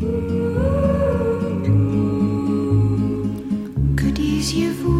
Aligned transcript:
Que 0.00 0.06
disiez-vous 4.10 4.99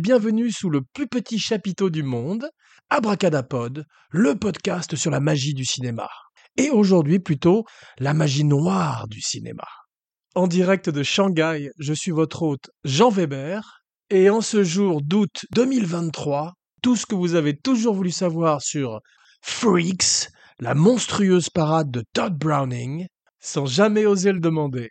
bienvenue 0.00 0.50
sous 0.50 0.70
le 0.70 0.80
plus 0.80 1.06
petit 1.06 1.38
chapiteau 1.38 1.90
du 1.90 2.02
monde, 2.02 2.48
Abracadapod, 2.88 3.84
le 4.10 4.34
podcast 4.34 4.96
sur 4.96 5.10
la 5.10 5.20
magie 5.20 5.52
du 5.52 5.66
cinéma. 5.66 6.08
Et 6.56 6.70
aujourd'hui 6.70 7.18
plutôt 7.18 7.64
la 7.98 8.14
magie 8.14 8.44
noire 8.44 9.08
du 9.08 9.20
cinéma. 9.20 9.66
En 10.34 10.46
direct 10.46 10.88
de 10.88 11.02
Shanghai, 11.02 11.68
je 11.78 11.92
suis 11.92 12.12
votre 12.12 12.42
hôte 12.42 12.70
Jean 12.82 13.10
Weber, 13.10 13.82
et 14.08 14.30
en 14.30 14.40
ce 14.40 14.64
jour 14.64 15.02
d'août 15.02 15.44
2023, 15.54 16.54
tout 16.82 16.96
ce 16.96 17.04
que 17.04 17.14
vous 17.14 17.34
avez 17.34 17.54
toujours 17.54 17.94
voulu 17.94 18.10
savoir 18.10 18.62
sur 18.62 19.00
Freaks, 19.42 20.30
la 20.60 20.74
monstrueuse 20.74 21.50
parade 21.50 21.90
de 21.90 22.04
Todd 22.14 22.38
Browning, 22.38 23.06
sans 23.38 23.66
jamais 23.66 24.06
oser 24.06 24.32
le 24.32 24.40
demander. 24.40 24.88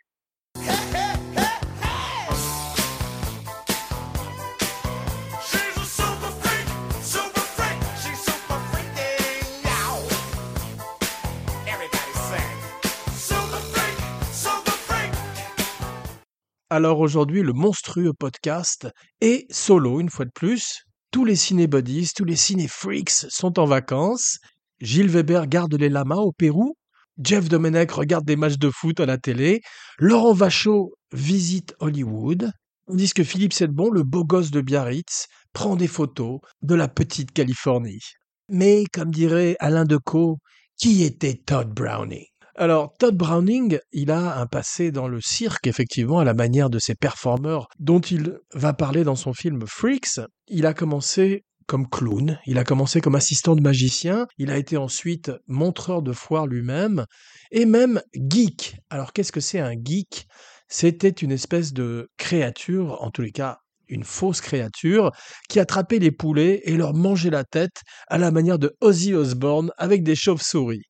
Alors 16.72 17.00
aujourd'hui, 17.00 17.42
le 17.42 17.52
monstrueux 17.52 18.12
podcast 18.12 18.88
est 19.20 19.52
solo 19.52 19.98
une 19.98 20.08
fois 20.08 20.24
de 20.24 20.30
plus. 20.30 20.84
Tous 21.10 21.24
les 21.24 21.34
cinébodies, 21.34 22.08
tous 22.14 22.24
les 22.24 22.36
ciné-freaks 22.36 23.26
sont 23.28 23.58
en 23.58 23.64
vacances. 23.64 24.38
Gilles 24.80 25.08
Weber 25.08 25.48
garde 25.48 25.74
les 25.74 25.88
lamas 25.88 26.20
au 26.20 26.30
Pérou. 26.30 26.76
Jeff 27.20 27.48
Domenech 27.48 27.90
regarde 27.90 28.24
des 28.24 28.36
matchs 28.36 28.58
de 28.58 28.70
foot 28.70 29.00
à 29.00 29.06
la 29.06 29.18
télé. 29.18 29.62
Laurent 29.98 30.32
Vachaud 30.32 30.94
visite 31.10 31.74
Hollywood. 31.80 32.52
Tandis 32.86 33.14
que 33.14 33.24
Philippe 33.24 33.52
Sedbon, 33.52 33.90
le 33.90 34.04
beau 34.04 34.24
gosse 34.24 34.52
de 34.52 34.60
Biarritz, 34.60 35.26
prend 35.52 35.74
des 35.74 35.88
photos 35.88 36.38
de 36.62 36.76
la 36.76 36.86
petite 36.86 37.32
Californie. 37.32 38.04
Mais, 38.48 38.84
comme 38.92 39.10
dirait 39.10 39.56
Alain 39.58 39.84
Decaux, 39.84 40.38
qui 40.76 41.02
était 41.02 41.42
Todd 41.44 41.74
Browning? 41.74 42.29
Alors, 42.56 42.92
Todd 42.98 43.16
Browning, 43.16 43.78
il 43.92 44.10
a 44.10 44.40
un 44.40 44.46
passé 44.46 44.90
dans 44.90 45.08
le 45.08 45.20
cirque, 45.20 45.66
effectivement, 45.66 46.18
à 46.18 46.24
la 46.24 46.34
manière 46.34 46.68
de 46.70 46.78
ses 46.78 46.94
performeurs 46.94 47.68
dont 47.78 48.00
il 48.00 48.38
va 48.54 48.72
parler 48.72 49.04
dans 49.04 49.14
son 49.14 49.32
film 49.32 49.64
Freaks. 49.66 50.20
Il 50.48 50.66
a 50.66 50.74
commencé 50.74 51.44
comme 51.66 51.88
clown, 51.88 52.40
il 52.46 52.58
a 52.58 52.64
commencé 52.64 53.00
comme 53.00 53.14
assistant 53.14 53.54
de 53.54 53.60
magicien, 53.60 54.26
il 54.38 54.50
a 54.50 54.58
été 54.58 54.76
ensuite 54.76 55.30
montreur 55.46 56.02
de 56.02 56.12
foire 56.12 56.48
lui-même, 56.48 57.04
et 57.52 57.64
même 57.64 58.02
geek. 58.14 58.76
Alors, 58.90 59.12
qu'est-ce 59.12 59.30
que 59.30 59.40
c'est 59.40 59.60
un 59.60 59.72
geek? 59.72 60.26
C'était 60.66 61.08
une 61.08 61.30
espèce 61.30 61.72
de 61.72 62.08
créature, 62.16 63.00
en 63.02 63.10
tous 63.10 63.22
les 63.22 63.32
cas 63.32 63.58
une 63.90 64.04
fausse 64.04 64.40
créature, 64.40 65.10
qui 65.48 65.58
attrapait 65.58 65.98
les 65.98 66.12
poulets 66.12 66.62
et 66.64 66.76
leur 66.76 66.94
mangeait 66.94 67.30
la 67.30 67.44
tête 67.44 67.82
à 68.08 68.18
la 68.18 68.30
manière 68.30 68.58
de 68.58 68.76
Ozzy 68.80 69.14
Osbourne 69.14 69.72
avec 69.78 70.04
des 70.04 70.14
chauves-souris. 70.14 70.84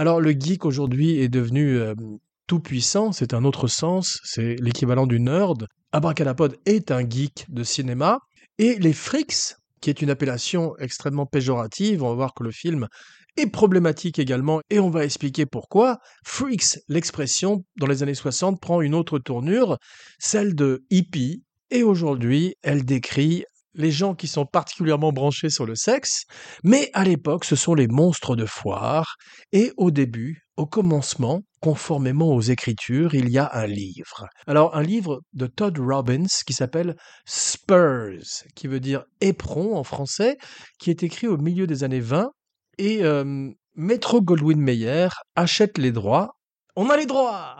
Alors 0.00 0.18
le 0.18 0.30
geek 0.30 0.64
aujourd'hui 0.64 1.20
est 1.20 1.28
devenu 1.28 1.76
euh, 1.76 1.94
tout 2.46 2.58
puissant, 2.58 3.12
c'est 3.12 3.34
un 3.34 3.44
autre 3.44 3.68
sens, 3.68 4.18
c'est 4.24 4.56
l'équivalent 4.58 5.06
du 5.06 5.20
nerd. 5.20 5.66
Abracadapod 5.92 6.56
est 6.64 6.90
un 6.90 7.06
geek 7.06 7.44
de 7.50 7.62
cinéma 7.62 8.20
et 8.56 8.78
les 8.78 8.94
freaks, 8.94 9.56
qui 9.82 9.90
est 9.90 10.00
une 10.00 10.08
appellation 10.08 10.74
extrêmement 10.78 11.26
péjorative, 11.26 12.02
on 12.02 12.08
va 12.08 12.14
voir 12.14 12.32
que 12.32 12.42
le 12.42 12.50
film 12.50 12.88
est 13.36 13.48
problématique 13.48 14.18
également 14.18 14.62
et 14.70 14.80
on 14.80 14.88
va 14.88 15.04
expliquer 15.04 15.44
pourquoi. 15.44 15.98
Freaks, 16.24 16.78
l'expression 16.88 17.62
dans 17.78 17.86
les 17.86 18.02
années 18.02 18.14
60 18.14 18.58
prend 18.58 18.80
une 18.80 18.94
autre 18.94 19.18
tournure, 19.18 19.76
celle 20.18 20.54
de 20.54 20.82
hippie 20.88 21.42
et 21.70 21.82
aujourd'hui, 21.82 22.54
elle 22.62 22.86
décrit 22.86 23.44
les 23.74 23.90
gens 23.90 24.14
qui 24.14 24.26
sont 24.26 24.46
particulièrement 24.46 25.12
branchés 25.12 25.50
sur 25.50 25.66
le 25.66 25.74
sexe, 25.74 26.24
mais 26.64 26.90
à 26.92 27.04
l'époque, 27.04 27.44
ce 27.44 27.56
sont 27.56 27.74
les 27.74 27.88
monstres 27.88 28.36
de 28.36 28.46
foire, 28.46 29.16
et 29.52 29.72
au 29.76 29.90
début, 29.90 30.42
au 30.56 30.66
commencement, 30.66 31.40
conformément 31.60 32.34
aux 32.34 32.40
écritures, 32.40 33.14
il 33.14 33.30
y 33.30 33.38
a 33.38 33.50
un 33.52 33.66
livre. 33.66 34.26
Alors, 34.46 34.76
un 34.76 34.82
livre 34.82 35.20
de 35.32 35.46
Todd 35.46 35.78
Robbins 35.78 36.26
qui 36.46 36.52
s'appelle 36.52 36.96
Spurs, 37.24 38.44
qui 38.54 38.66
veut 38.66 38.80
dire 38.80 39.04
éperon 39.20 39.76
en 39.76 39.84
français, 39.84 40.36
qui 40.78 40.90
est 40.90 41.02
écrit 41.02 41.28
au 41.28 41.38
milieu 41.38 41.66
des 41.66 41.84
années 41.84 42.00
20, 42.00 42.30
et 42.78 43.04
euh, 43.04 43.50
Metro 43.74 44.20
Goldwyn 44.20 44.60
Mayer 44.60 45.08
achète 45.36 45.78
les 45.78 45.92
droits. 45.92 46.36
On 46.76 46.90
a 46.90 46.96
les 46.96 47.06
droits 47.06 47.56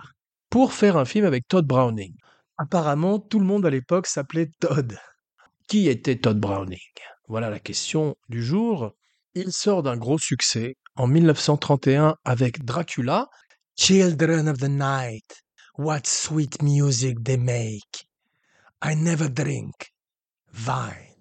pour 0.50 0.72
faire 0.72 0.96
un 0.96 1.04
film 1.04 1.24
avec 1.24 1.46
Todd 1.48 1.66
Browning. 1.66 2.14
Apparemment, 2.58 3.18
tout 3.18 3.38
le 3.38 3.46
monde 3.46 3.64
à 3.64 3.70
l'époque 3.70 4.06
s'appelait 4.06 4.50
Todd. 4.60 4.98
Qui 5.70 5.88
était 5.88 6.16
Todd 6.16 6.40
Browning? 6.40 6.80
Voilà 7.28 7.48
la 7.48 7.60
question 7.60 8.16
du 8.28 8.42
jour. 8.42 8.90
Il 9.34 9.52
sort 9.52 9.84
d'un 9.84 9.96
gros 9.96 10.18
succès 10.18 10.74
en 10.96 11.06
1931 11.06 12.16
avec 12.24 12.64
Dracula. 12.64 13.28
Children 13.76 14.48
of 14.48 14.58
the 14.58 14.68
night, 14.68 15.44
what 15.78 16.00
sweet 16.06 16.60
music 16.60 17.22
they 17.22 17.36
make. 17.36 18.08
I 18.82 18.96
never 18.96 19.28
drink 19.28 19.92
wine. 20.66 21.14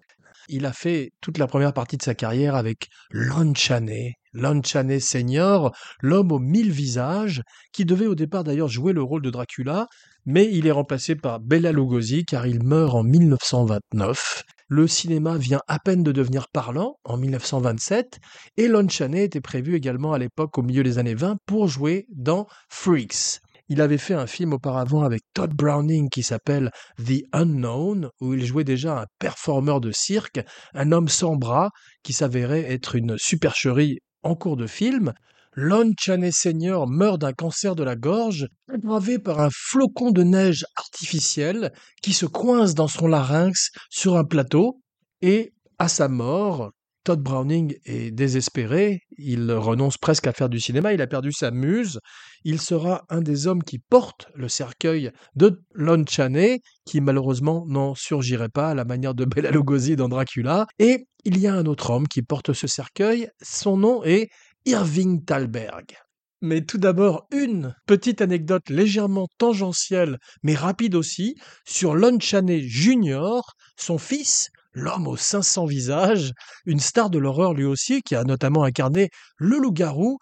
Il 0.48 0.66
a 0.66 0.72
fait 0.72 1.12
toute 1.20 1.38
la 1.38 1.46
première 1.46 1.72
partie 1.72 1.96
de 1.96 2.02
sa 2.02 2.16
carrière 2.16 2.56
avec 2.56 2.88
Lon 3.10 3.54
Chaney, 3.54 4.14
Lon 4.32 4.62
Chaney 4.64 4.98
Senior, 4.98 5.72
l'homme 6.00 6.32
aux 6.32 6.40
mille 6.40 6.72
visages, 6.72 7.42
qui 7.72 7.84
devait 7.84 8.08
au 8.08 8.16
départ 8.16 8.42
d'ailleurs 8.42 8.66
jouer 8.66 8.92
le 8.92 9.02
rôle 9.04 9.22
de 9.22 9.30
Dracula, 9.30 9.86
mais 10.26 10.48
il 10.52 10.66
est 10.66 10.72
remplacé 10.72 11.16
par 11.16 11.40
Bela 11.40 11.72
Lugosi 11.72 12.24
car 12.24 12.46
il 12.46 12.62
meurt 12.62 12.94
en 12.94 13.02
1929. 13.02 14.44
Le 14.68 14.86
cinéma 14.86 15.36
vient 15.36 15.60
à 15.66 15.78
peine 15.78 16.02
de 16.02 16.12
devenir 16.12 16.46
parlant 16.48 16.96
en 17.04 17.16
1927 17.16 18.20
et 18.56 18.68
Lon 18.68 18.88
Chaney 18.88 19.24
était 19.24 19.40
prévu 19.40 19.74
également 19.74 20.12
à 20.12 20.18
l'époque 20.18 20.58
au 20.58 20.62
milieu 20.62 20.82
des 20.82 20.98
années 20.98 21.14
20 21.14 21.38
pour 21.46 21.66
jouer 21.66 22.06
dans 22.10 22.46
Freaks. 22.68 23.40
Il 23.68 23.80
avait 23.80 23.98
fait 23.98 24.14
un 24.14 24.26
film 24.26 24.52
auparavant 24.52 25.04
avec 25.04 25.22
Todd 25.32 25.54
Browning 25.54 26.08
qui 26.08 26.24
s'appelle 26.24 26.72
The 26.98 27.22
Unknown, 27.32 28.10
où 28.20 28.34
il 28.34 28.44
jouait 28.44 28.64
déjà 28.64 29.02
un 29.02 29.06
performeur 29.20 29.80
de 29.80 29.92
cirque, 29.92 30.40
un 30.74 30.90
homme 30.90 31.08
sans 31.08 31.36
bras 31.36 31.70
qui 32.02 32.12
s'avérait 32.12 32.72
être 32.72 32.96
une 32.96 33.16
supercherie 33.16 34.00
en 34.24 34.34
cours 34.34 34.56
de 34.56 34.66
film. 34.66 35.12
Lon 35.56 35.92
Chaney 35.98 36.30
Senior 36.30 36.88
meurt 36.88 37.20
d'un 37.20 37.32
cancer 37.32 37.74
de 37.74 37.82
la 37.82 37.96
gorge, 37.96 38.46
aggravé 38.68 39.18
par 39.18 39.40
un 39.40 39.50
flocon 39.50 40.12
de 40.12 40.22
neige 40.22 40.64
artificiel 40.76 41.72
qui 42.02 42.12
se 42.12 42.26
coince 42.26 42.74
dans 42.74 42.88
son 42.88 43.08
larynx 43.08 43.70
sur 43.90 44.16
un 44.16 44.24
plateau, 44.24 44.80
et 45.22 45.52
à 45.78 45.88
sa 45.88 46.08
mort, 46.08 46.70
Todd 47.02 47.20
Browning 47.20 47.74
est 47.86 48.10
désespéré, 48.10 49.00
il 49.16 49.50
renonce 49.52 49.96
presque 49.96 50.26
à 50.26 50.32
faire 50.32 50.50
du 50.50 50.60
cinéma, 50.60 50.92
il 50.92 51.00
a 51.00 51.06
perdu 51.06 51.32
sa 51.32 51.50
muse, 51.50 51.98
il 52.44 52.60
sera 52.60 53.04
un 53.08 53.20
des 53.20 53.46
hommes 53.46 53.62
qui 53.62 53.78
porte 53.78 54.28
le 54.34 54.48
cercueil 54.48 55.10
de 55.34 55.62
Lon 55.74 56.04
Chaney, 56.06 56.60
qui 56.84 57.00
malheureusement 57.00 57.64
n'en 57.66 57.94
surgirait 57.94 58.50
pas 58.50 58.70
à 58.70 58.74
la 58.74 58.84
manière 58.84 59.14
de 59.14 59.24
Bela 59.24 59.50
Lugosi 59.50 59.96
dans 59.96 60.08
Dracula, 60.08 60.66
et 60.78 61.06
il 61.24 61.38
y 61.38 61.46
a 61.46 61.54
un 61.54 61.66
autre 61.66 61.90
homme 61.90 62.06
qui 62.06 62.22
porte 62.22 62.52
ce 62.52 62.66
cercueil, 62.66 63.28
son 63.42 63.76
nom 63.76 64.04
est 64.04 64.28
Irving 64.66 65.24
Thalberg. 65.24 65.96
Mais 66.42 66.62
tout 66.62 66.78
d'abord, 66.78 67.26
une 67.32 67.74
petite 67.86 68.20
anecdote 68.20 68.68
légèrement 68.70 69.26
tangentielle, 69.38 70.18
mais 70.42 70.54
rapide 70.54 70.94
aussi, 70.94 71.34
sur 71.66 71.94
Lon 71.94 72.18
Chaney 72.18 72.60
Jr., 72.62 73.40
son 73.76 73.98
fils, 73.98 74.48
l'homme 74.72 75.06
aux 75.06 75.16
500 75.16 75.66
visages, 75.66 76.32
une 76.66 76.80
star 76.80 77.10
de 77.10 77.18
l'horreur 77.18 77.54
lui 77.54 77.64
aussi, 77.64 78.02
qui 78.02 78.14
a 78.14 78.24
notamment 78.24 78.64
incarné 78.64 79.08
le 79.36 79.58
loup-garou. 79.58 80.18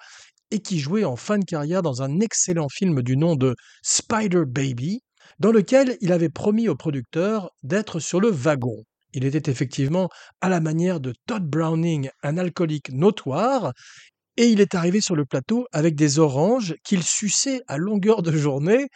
et 0.51 0.61
qui 0.61 0.79
jouait 0.79 1.05
en 1.05 1.17
fin 1.17 1.39
de 1.39 1.45
carrière 1.45 1.83
dans 1.83 2.01
un 2.01 2.21
excellent 2.21 2.69
film 2.71 3.03
du 3.03 3.19
nom 3.19 3.37
de 3.37 3.55
Spider 3.83 4.45
Baby, 4.47 5.03
dans 5.39 5.53
lequel 5.53 5.99
il 6.01 6.11
avait 6.11 6.31
promis 6.31 6.69
au 6.69 6.75
producteur 6.75 7.51
d'être 7.63 8.01
sur 8.01 8.19
le 8.19 8.31
wagon. 8.31 8.83
Il 9.13 9.25
était 9.25 9.51
effectivement 9.51 10.09
à 10.41 10.49
la 10.49 10.61
manière 10.61 11.01
de 11.01 11.13
Todd 11.27 11.45
Browning, 11.45 12.09
un 12.23 12.39
alcoolique 12.39 12.91
notoire, 12.93 13.73
et 14.39 14.47
il 14.47 14.61
est 14.61 14.77
arrivé 14.77 15.01
sur 15.01 15.17
le 15.17 15.25
plateau 15.25 15.67
avec 15.73 15.97
des 15.97 16.21
oranges 16.21 16.77
qu'il 16.85 17.03
suçait 17.03 17.61
à 17.67 17.77
longueur 17.77 18.23
de 18.23 18.31
journée. 18.31 18.87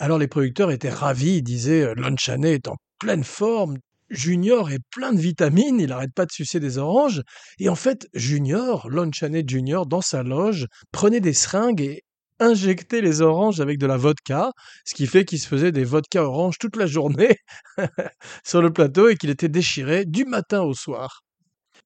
Alors 0.00 0.18
les 0.18 0.26
producteurs 0.26 0.72
étaient 0.72 0.90
ravis, 0.90 1.36
ils 1.36 1.42
disaient 1.42 1.82
euh, 1.82 1.94
Lon 1.94 2.16
Chaney 2.18 2.54
est 2.54 2.66
en 2.66 2.74
pleine 2.98 3.22
forme, 3.22 3.78
Junior 4.10 4.72
est 4.72 4.80
plein 4.90 5.12
de 5.12 5.20
vitamines, 5.20 5.78
il 5.78 5.90
n'arrête 5.90 6.12
pas 6.14 6.26
de 6.26 6.32
sucer 6.32 6.58
des 6.58 6.78
oranges. 6.78 7.22
Et 7.60 7.68
en 7.68 7.76
fait, 7.76 8.08
Junior, 8.12 8.90
Lon 8.90 9.12
Chaney 9.12 9.44
Junior, 9.46 9.86
dans 9.86 10.00
sa 10.00 10.24
loge, 10.24 10.66
prenait 10.90 11.20
des 11.20 11.32
seringues 11.32 11.80
et 11.80 12.02
injectait 12.40 13.00
les 13.00 13.20
oranges 13.20 13.60
avec 13.60 13.78
de 13.78 13.86
la 13.86 13.96
vodka, 13.96 14.50
ce 14.84 14.94
qui 14.94 15.06
fait 15.06 15.24
qu'il 15.24 15.38
se 15.38 15.46
faisait 15.46 15.70
des 15.70 15.84
vodka 15.84 16.24
oranges 16.24 16.58
toute 16.58 16.74
la 16.74 16.86
journée 16.86 17.36
sur 18.44 18.62
le 18.62 18.72
plateau 18.72 19.08
et 19.08 19.16
qu'il 19.16 19.30
était 19.30 19.48
déchiré 19.48 20.04
du 20.06 20.24
matin 20.24 20.62
au 20.62 20.74
soir. 20.74 21.20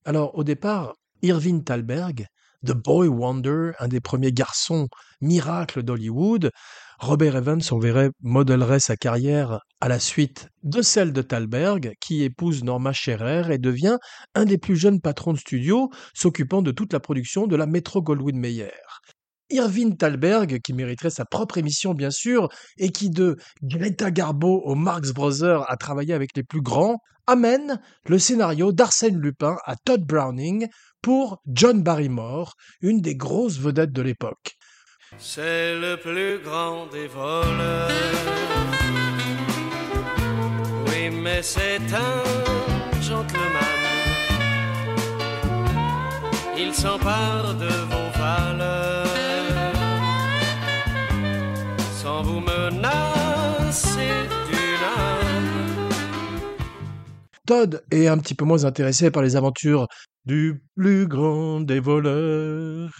Alors 0.06 0.34
au 0.38 0.44
départ, 0.44 0.94
Irving 1.20 1.62
Thalberg, 1.62 2.26
The 2.64 2.72
Boy 2.72 3.08
Wonder, 3.08 3.72
un 3.78 3.88
des 3.88 4.00
premiers 4.00 4.32
garçons 4.32 4.88
miracles 5.20 5.82
d'Hollywood, 5.82 6.50
Robert 6.98 7.34
Evans, 7.34 7.60
on 7.72 7.78
verrait, 7.80 8.10
sa 8.78 8.96
carrière 8.96 9.58
à 9.80 9.88
la 9.88 9.98
suite 9.98 10.48
de 10.62 10.82
celle 10.82 11.12
de 11.12 11.20
Thalberg, 11.20 11.94
qui 12.00 12.22
épouse 12.22 12.62
Norma 12.62 12.92
Scherer 12.92 13.52
et 13.52 13.58
devient 13.58 13.98
un 14.36 14.44
des 14.44 14.56
plus 14.56 14.76
jeunes 14.76 15.00
patrons 15.00 15.32
de 15.32 15.38
studio, 15.38 15.90
s'occupant 16.14 16.62
de 16.62 16.70
toute 16.70 16.92
la 16.92 17.00
production 17.00 17.48
de 17.48 17.56
la 17.56 17.66
Metro 17.66 18.02
Goldwyn 18.02 18.38
Mayer. 18.38 18.70
Irving 19.50 19.96
Thalberg, 19.96 20.60
qui 20.60 20.72
mériterait 20.72 21.10
sa 21.10 21.24
propre 21.24 21.58
émission 21.58 21.92
bien 21.92 22.10
sûr, 22.10 22.48
et 22.78 22.90
qui 22.90 23.10
de 23.10 23.36
Greta 23.62 24.12
Garbo 24.12 24.62
au 24.64 24.76
Marx 24.76 25.10
Brothers 25.12 25.68
a 25.68 25.76
travaillé 25.76 26.14
avec 26.14 26.36
les 26.36 26.44
plus 26.44 26.62
grands, 26.62 26.98
amène 27.26 27.80
le 28.06 28.18
scénario 28.18 28.72
d'Arsène 28.72 29.18
Lupin 29.18 29.56
à 29.64 29.74
Todd 29.76 30.04
Browning 30.04 30.68
pour 31.02 31.42
John 31.46 31.82
Barrymore, 31.82 32.54
une 32.80 33.00
des 33.00 33.16
grosses 33.16 33.58
vedettes 33.58 33.92
de 33.92 34.02
l'époque. 34.02 34.56
C'est 35.18 35.74
le 35.78 35.96
plus 35.96 36.38
grand 36.42 36.86
des 36.86 37.08
voleurs. 37.08 37.90
Oui, 40.86 41.10
mais 41.10 41.42
c'est 41.42 41.82
un 41.92 43.00
gentleman. 43.02 43.82
Il 46.56 46.72
s'empare 46.72 47.54
de 47.54 47.66
vos 47.66 48.18
valeurs 48.18 49.06
sans 52.02 52.22
vous 52.22 52.40
menacer 52.40 54.12
Todd 57.46 57.82
est 57.90 58.06
un 58.06 58.18
petit 58.18 58.34
peu 58.34 58.44
moins 58.44 58.64
intéressé 58.64 59.10
par 59.10 59.22
les 59.22 59.34
aventures 59.34 59.88
du 60.24 60.62
plus 60.76 61.08
grand 61.08 61.60
des 61.60 61.80
voleurs 61.80 62.92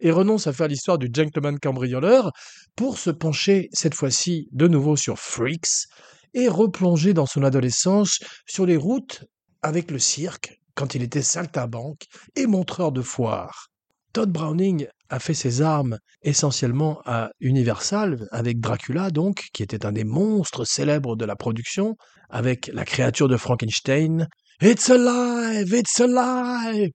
et 0.00 0.12
renonce 0.12 0.46
à 0.46 0.52
faire 0.52 0.68
l'histoire 0.68 0.98
du 0.98 1.10
gentleman 1.12 1.58
cambrioleur 1.58 2.30
pour 2.76 2.98
se 2.98 3.10
pencher 3.10 3.68
cette 3.72 3.94
fois-ci 3.94 4.48
de 4.52 4.68
nouveau 4.68 4.96
sur 4.96 5.18
Freaks 5.18 5.88
et 6.34 6.48
replonger 6.48 7.14
dans 7.14 7.26
son 7.26 7.42
adolescence 7.42 8.20
sur 8.46 8.64
les 8.64 8.76
routes 8.76 9.24
avec 9.62 9.90
le 9.90 9.98
cirque 9.98 10.60
quand 10.74 10.94
il 10.94 11.02
était 11.02 11.22
saltimbanque 11.22 12.04
et 12.36 12.46
montreur 12.46 12.92
de 12.92 13.02
foire. 13.02 13.66
Todd 14.12 14.30
Browning 14.30 14.86
a 15.10 15.18
fait 15.18 15.34
ses 15.34 15.60
armes 15.60 15.98
essentiellement 16.22 17.02
à 17.04 17.30
Universal, 17.40 18.26
avec 18.30 18.60
Dracula 18.60 19.10
donc, 19.10 19.48
qui 19.52 19.62
était 19.62 19.84
un 19.84 19.92
des 19.92 20.04
monstres 20.04 20.64
célèbres 20.64 21.16
de 21.16 21.24
la 21.24 21.36
production, 21.36 21.96
avec 22.30 22.70
la 22.72 22.84
créature 22.84 23.28
de 23.28 23.36
Frankenstein. 23.36 24.28
It's 24.62 24.88
alive, 24.88 25.74
it's 25.74 26.00
alive, 26.00 26.92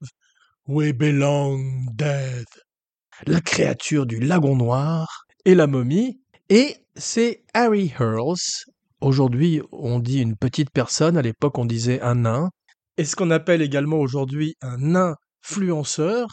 we 0.67 0.93
belong 0.93 1.87
dead. 1.93 2.45
La 3.27 3.41
créature 3.41 4.05
du 4.05 4.19
lagon 4.19 4.55
noir 4.55 5.25
et 5.45 5.55
la 5.55 5.67
momie. 5.67 6.19
Et 6.49 6.75
c'est 6.95 7.43
Harry 7.53 7.93
Hurls. 7.99 8.65
Aujourd'hui, 9.01 9.61
on 9.71 9.99
dit 9.99 10.21
une 10.21 10.35
petite 10.35 10.69
personne, 10.71 11.17
à 11.17 11.21
l'époque, 11.21 11.57
on 11.57 11.65
disait 11.65 12.01
un 12.01 12.15
nain. 12.15 12.49
Et 12.97 13.03
ce 13.03 13.15
qu'on 13.15 13.31
appelle 13.31 13.61
également 13.61 13.97
aujourd'hui 13.97 14.55
un 14.61 14.95
influenceur, 14.95 16.27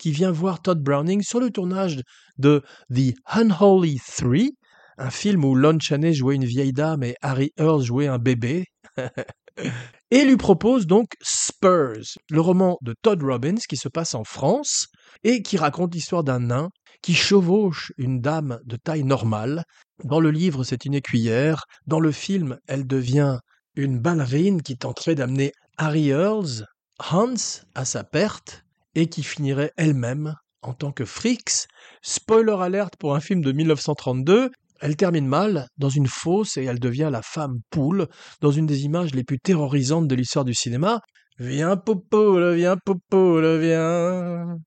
qui 0.00 0.12
vient 0.12 0.32
voir 0.32 0.62
Todd 0.62 0.82
Browning 0.82 1.22
sur 1.22 1.40
le 1.40 1.50
tournage 1.50 2.00
de 2.38 2.62
The 2.92 3.14
Unholy 3.34 4.00
Three, 4.00 4.56
un 4.96 5.10
film 5.10 5.44
où 5.44 5.54
Lon 5.54 5.78
Chaney 5.78 6.14
jouait 6.14 6.36
une 6.36 6.46
vieille 6.46 6.72
dame 6.72 7.02
et 7.02 7.16
Harry 7.20 7.52
Earls 7.58 7.82
jouait 7.82 8.06
un 8.06 8.18
bébé. 8.18 8.64
et 10.10 10.24
lui 10.24 10.38
propose 10.38 10.86
donc 10.86 11.08
Spurs, 11.22 12.16
le 12.30 12.40
roman 12.40 12.78
de 12.80 12.94
Todd 13.02 13.22
Robbins 13.22 13.60
qui 13.68 13.76
se 13.76 13.88
passe 13.88 14.14
en 14.14 14.24
France 14.24 14.86
et 15.22 15.42
qui 15.42 15.58
raconte 15.58 15.94
l'histoire 15.94 16.24
d'un 16.24 16.40
nain 16.40 16.70
qui 17.02 17.14
chevauche 17.14 17.92
une 17.98 18.20
dame 18.20 18.58
de 18.64 18.76
taille 18.76 19.04
normale. 19.04 19.64
Dans 20.04 20.20
le 20.20 20.30
livre, 20.30 20.64
c'est 20.64 20.86
une 20.86 20.94
écuyère. 20.94 21.64
Dans 21.86 22.00
le 22.00 22.10
film, 22.10 22.58
elle 22.66 22.86
devient 22.86 23.38
une 23.74 23.98
ballerine 23.98 24.62
qui 24.62 24.76
tenterait 24.76 25.14
d'amener 25.14 25.52
Harry 25.76 26.08
Earls, 26.08 26.64
Hans, 27.10 27.34
à 27.74 27.84
sa 27.84 28.02
perte 28.02 28.64
et 28.94 29.08
qui 29.08 29.22
finirait 29.22 29.72
elle-même 29.76 30.34
en 30.62 30.74
tant 30.74 30.92
que 30.92 31.04
Frix. 31.04 31.66
Spoiler 32.02 32.56
alerte 32.60 32.96
pour 32.98 33.14
un 33.14 33.20
film 33.20 33.40
de 33.42 33.52
1932, 33.52 34.50
elle 34.80 34.96
termine 34.96 35.26
mal 35.26 35.68
dans 35.76 35.88
une 35.88 36.06
fosse 36.06 36.56
et 36.56 36.64
elle 36.64 36.80
devient 36.80 37.10
la 37.12 37.22
femme 37.22 37.60
poule 37.70 38.08
dans 38.40 38.50
une 38.50 38.66
des 38.66 38.84
images 38.84 39.14
les 39.14 39.24
plus 39.24 39.38
terrorisantes 39.38 40.08
de 40.08 40.14
l'histoire 40.14 40.44
du 40.44 40.54
cinéma. 40.54 41.00
Viens 41.38 41.76
poule, 41.76 42.54
viens 42.54 42.76
poule, 43.10 43.58
viens. 43.58 44.58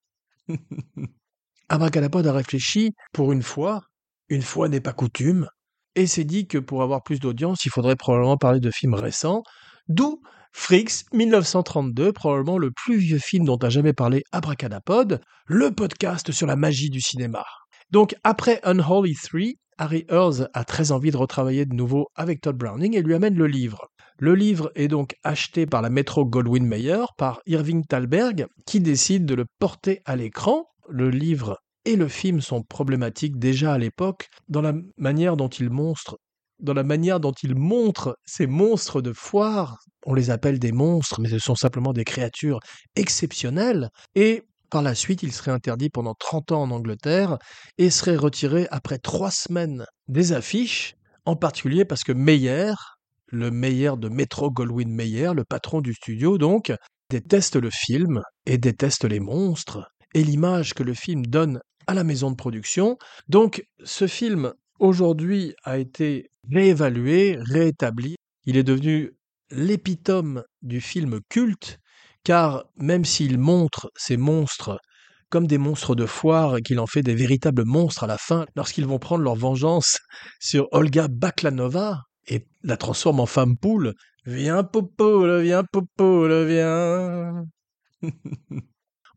Abracadapod 1.69 2.25
a 2.27 2.33
réfléchi 2.33 2.91
pour 3.13 3.31
une 3.31 3.41
fois, 3.41 3.81
une 4.29 4.41
fois 4.41 4.69
n'est 4.69 4.81
pas 4.81 4.93
coutume, 4.93 5.47
et 5.95 6.07
s'est 6.07 6.23
dit 6.23 6.47
que 6.47 6.57
pour 6.57 6.83
avoir 6.83 7.03
plus 7.03 7.19
d'audience, 7.19 7.65
il 7.65 7.69
faudrait 7.71 7.95
probablement 7.95 8.37
parler 8.37 8.59
de 8.59 8.71
films 8.71 8.95
récents, 8.95 9.43
d'où 9.87 10.21
Frix 10.55 11.03
1932, 11.11 12.13
probablement 12.13 12.57
le 12.57 12.71
plus 12.71 12.97
vieux 12.97 13.19
film 13.19 13.43
dont 13.43 13.57
a 13.57 13.69
jamais 13.69 13.91
parlé 13.91 14.23
Abracadapod, 14.31 15.19
le 15.47 15.71
podcast 15.71 16.31
sur 16.31 16.47
la 16.47 16.55
magie 16.55 16.89
du 16.89 17.01
cinéma. 17.01 17.43
Donc 17.91 18.15
après 18.23 18.61
Unholy 18.63 19.15
3, 19.15 19.41
Harry 19.77 20.05
Earls 20.09 20.47
a 20.53 20.63
très 20.63 20.91
envie 20.91 21.11
de 21.11 21.17
retravailler 21.17 21.65
de 21.65 21.73
nouveau 21.75 22.07
avec 22.15 22.39
Todd 22.39 22.55
Browning 22.55 22.95
et 22.95 23.01
lui 23.01 23.13
amène 23.13 23.35
le 23.35 23.47
livre. 23.47 23.87
Le 24.19 24.35
livre 24.35 24.71
est 24.75 24.87
donc 24.87 25.15
acheté 25.23 25.65
par 25.65 25.81
la 25.81 25.89
Metro 25.89 26.23
Goldwyn 26.23 26.65
Mayer, 26.65 27.05
par 27.17 27.41
Irving 27.45 27.83
Thalberg, 27.85 28.45
qui 28.65 28.79
décide 28.79 29.25
de 29.25 29.35
le 29.35 29.45
porter 29.59 30.01
à 30.05 30.15
l'écran. 30.15 30.67
Le 30.87 31.09
livre 31.09 31.57
et 31.83 31.95
le 31.95 32.07
film 32.07 32.41
sont 32.41 32.61
problématiques 32.61 33.37
déjà 33.37 33.73
à 33.73 33.77
l'époque 33.77 34.29
dans 34.47 34.61
la 34.61 34.73
manière 34.97 35.35
dont 35.35 35.49
il 35.49 35.69
montre 35.69 36.17
dans 36.59 36.73
la 36.73 36.83
manière 36.83 37.19
dont 37.19 37.33
il 37.43 37.55
montre 37.55 38.17
ces 38.25 38.47
monstres 38.47 39.01
de 39.01 39.13
foire, 39.13 39.77
on 40.05 40.13
les 40.13 40.29
appelle 40.29 40.59
des 40.59 40.71
monstres, 40.71 41.21
mais 41.21 41.29
ce 41.29 41.39
sont 41.39 41.55
simplement 41.55 41.93
des 41.93 42.03
créatures 42.03 42.59
exceptionnelles, 42.95 43.89
et 44.15 44.43
par 44.73 44.81
la 44.81 44.95
suite, 44.95 45.21
il 45.21 45.31
serait 45.31 45.51
interdit 45.51 45.91
pendant 45.91 46.15
30 46.15 46.51
ans 46.51 46.63
en 46.63 46.71
Angleterre 46.71 47.37
et 47.77 47.91
serait 47.91 48.15
retiré 48.15 48.67
après 48.71 48.97
trois 48.97 49.29
semaines 49.29 49.85
des 50.07 50.33
affiches, 50.33 50.95
en 51.25 51.35
particulier 51.35 51.85
parce 51.85 52.03
que 52.03 52.11
Meyer, 52.11 52.73
le 53.27 53.51
Meyer 53.51 53.91
de 53.97 54.09
Metro 54.09 54.49
Goldwyn 54.49 54.89
Mayer, 54.89 55.33
le 55.35 55.43
patron 55.43 55.79
du 55.79 55.93
studio 55.93 56.39
donc, 56.39 56.73
déteste 57.11 57.55
le 57.55 57.69
film 57.71 58.23
et 58.47 58.57
déteste 58.57 59.05
les 59.05 59.19
monstres 59.19 59.87
et 60.15 60.23
l'image 60.23 60.73
que 60.73 60.81
le 60.81 60.95
film 60.95 61.23
donne 61.23 61.59
à 61.85 61.93
la 61.93 62.03
maison 62.03 62.31
de 62.31 62.35
production. 62.35 62.97
Donc 63.27 63.63
ce 63.83 64.07
film 64.07 64.53
aujourd'hui 64.83 65.55
a 65.63 65.77
été 65.77 66.29
réévalué, 66.51 67.39
réétabli. 67.39 68.15
Il 68.45 68.57
est 68.57 68.63
devenu 68.63 69.13
l'épitome 69.49 70.43
du 70.61 70.81
film 70.81 71.21
culte, 71.29 71.79
car 72.25 72.65
même 72.75 73.05
s'il 73.05 73.39
montre 73.39 73.89
ces 73.95 74.17
monstres 74.17 74.79
comme 75.29 75.47
des 75.47 75.57
monstres 75.57 75.95
de 75.95 76.05
foire 76.05 76.57
et 76.57 76.61
qu'il 76.61 76.79
en 76.79 76.85
fait 76.85 77.01
des 77.01 77.15
véritables 77.15 77.63
monstres 77.63 78.03
à 78.03 78.07
la 78.07 78.17
fin, 78.17 78.45
lorsqu'ils 78.55 78.85
vont 78.85 78.99
prendre 78.99 79.23
leur 79.23 79.35
vengeance 79.35 79.99
sur 80.39 80.67
Olga 80.73 81.07
Baklanova 81.07 82.01
et 82.27 82.45
la 82.61 82.75
transforme 82.75 83.21
en 83.21 83.25
femme 83.25 83.57
poule, 83.57 83.93
viens 84.25 84.63
popo, 84.63 85.39
viens 85.41 85.63
popo, 85.63 86.27
viens. 86.45 87.45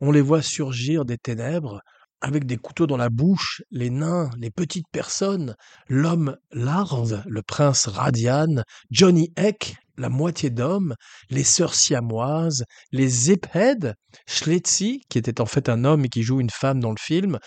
On 0.01 0.11
les 0.11 0.21
voit 0.21 0.41
surgir 0.41 1.03
des 1.03 1.17
ténèbres, 1.17 1.81
avec 2.21 2.45
des 2.45 2.57
couteaux 2.57 2.87
dans 2.87 2.97
la 2.97 3.09
bouche, 3.09 3.61
les 3.71 3.89
nains, 3.89 4.29
les 4.37 4.51
petites 4.51 4.87
personnes, 4.91 5.55
l'homme 5.87 6.37
larve, 6.51 7.23
le 7.27 7.41
prince 7.41 7.87
Radian, 7.87 8.63
Johnny 8.89 9.31
Eck, 9.35 9.77
la 9.97 10.09
moitié 10.09 10.49
d'homme, 10.49 10.95
les 11.29 11.43
sœurs 11.43 11.73
siamoises, 11.73 12.63
les 12.91 13.07
Ziphead, 13.07 13.95
Schletzi, 14.27 15.01
qui 15.09 15.17
était 15.17 15.41
en 15.41 15.45
fait 15.45 15.69
un 15.69 15.85
homme 15.85 16.05
et 16.05 16.09
qui 16.09 16.23
joue 16.23 16.39
une 16.39 16.49
femme 16.49 16.79
dans 16.79 16.91
le 16.91 16.99
film, 16.99 17.39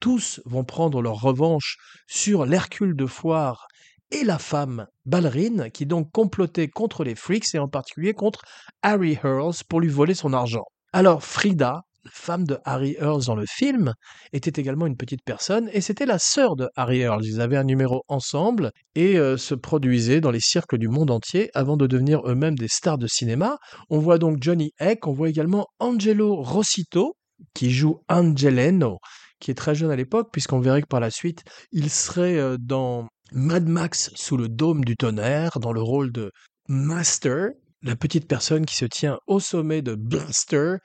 tous 0.00 0.40
vont 0.44 0.64
prendre 0.64 1.02
leur 1.02 1.20
revanche 1.20 1.76
sur 2.06 2.46
l'Hercule 2.46 2.94
de 2.94 3.06
foire 3.06 3.66
et 4.10 4.24
la 4.24 4.38
femme 4.38 4.86
ballerine 5.04 5.70
qui 5.72 5.86
donc 5.86 6.10
complotaient 6.12 6.68
contre 6.68 7.04
les 7.04 7.14
freaks 7.14 7.54
et 7.54 7.58
en 7.58 7.68
particulier 7.68 8.14
contre 8.14 8.42
Harry 8.82 9.18
Hurls 9.22 9.64
pour 9.68 9.80
lui 9.80 9.88
voler 9.88 10.14
son 10.14 10.32
argent. 10.32 10.64
Alors 10.92 11.22
Frida, 11.22 11.82
femme 12.12 12.44
de 12.44 12.58
Harry 12.64 12.96
Hurls 13.00 13.26
dans 13.26 13.34
le 13.34 13.44
film, 13.46 13.92
était 14.32 14.60
également 14.60 14.86
une 14.86 14.96
petite 14.96 15.22
personne 15.24 15.68
et 15.72 15.80
c'était 15.80 16.06
la 16.06 16.18
sœur 16.18 16.56
de 16.56 16.68
Harry 16.76 17.00
Hurls. 17.00 17.24
Ils 17.24 17.40
avaient 17.40 17.56
un 17.56 17.64
numéro 17.64 18.02
ensemble 18.08 18.70
et 18.94 19.18
euh, 19.18 19.36
se 19.36 19.54
produisaient 19.54 20.20
dans 20.20 20.30
les 20.30 20.40
cirques 20.40 20.76
du 20.76 20.88
monde 20.88 21.10
entier 21.10 21.50
avant 21.54 21.76
de 21.76 21.86
devenir 21.86 22.20
eux-mêmes 22.26 22.56
des 22.56 22.68
stars 22.68 22.98
de 22.98 23.06
cinéma. 23.06 23.58
On 23.90 23.98
voit 23.98 24.18
donc 24.18 24.38
Johnny 24.40 24.72
Eck, 24.80 25.06
on 25.06 25.12
voit 25.12 25.28
également 25.28 25.66
Angelo 25.78 26.42
Rossito 26.42 27.16
qui 27.54 27.70
joue 27.70 28.00
Angeleno, 28.08 28.98
qui 29.40 29.50
est 29.50 29.54
très 29.54 29.74
jeune 29.74 29.90
à 29.90 29.96
l'époque 29.96 30.28
puisqu'on 30.32 30.60
verrait 30.60 30.82
que 30.82 30.88
par 30.88 31.00
la 31.00 31.10
suite 31.10 31.42
il 31.72 31.90
serait 31.90 32.38
euh, 32.38 32.56
dans 32.58 33.06
Mad 33.32 33.66
Max 33.66 34.10
sous 34.14 34.36
le 34.36 34.48
dôme 34.48 34.84
du 34.84 34.96
tonnerre 34.96 35.58
dans 35.60 35.72
le 35.72 35.82
rôle 35.82 36.12
de 36.12 36.30
Master, 36.68 37.50
la 37.82 37.96
petite 37.96 38.26
personne 38.26 38.66
qui 38.66 38.74
se 38.74 38.84
tient 38.84 39.18
au 39.26 39.40
sommet 39.40 39.82
de 39.82 39.94
Blaster 39.94 40.76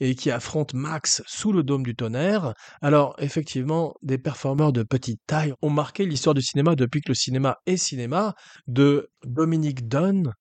et 0.00 0.14
qui 0.14 0.30
affronte 0.30 0.74
Max 0.74 1.22
sous 1.26 1.52
le 1.52 1.62
dôme 1.62 1.84
du 1.84 1.94
tonnerre. 1.94 2.54
Alors, 2.80 3.14
effectivement, 3.18 3.94
des 4.02 4.18
performeurs 4.18 4.72
de 4.72 4.82
petite 4.82 5.20
taille 5.26 5.54
ont 5.62 5.70
marqué 5.70 6.04
l'histoire 6.06 6.34
du 6.34 6.42
cinéma 6.42 6.74
depuis 6.74 7.00
que 7.00 7.10
le 7.10 7.14
cinéma 7.14 7.58
est 7.66 7.76
cinéma, 7.76 8.34
de 8.66 9.10
Dominique 9.24 9.88
Dunn. 9.88 10.32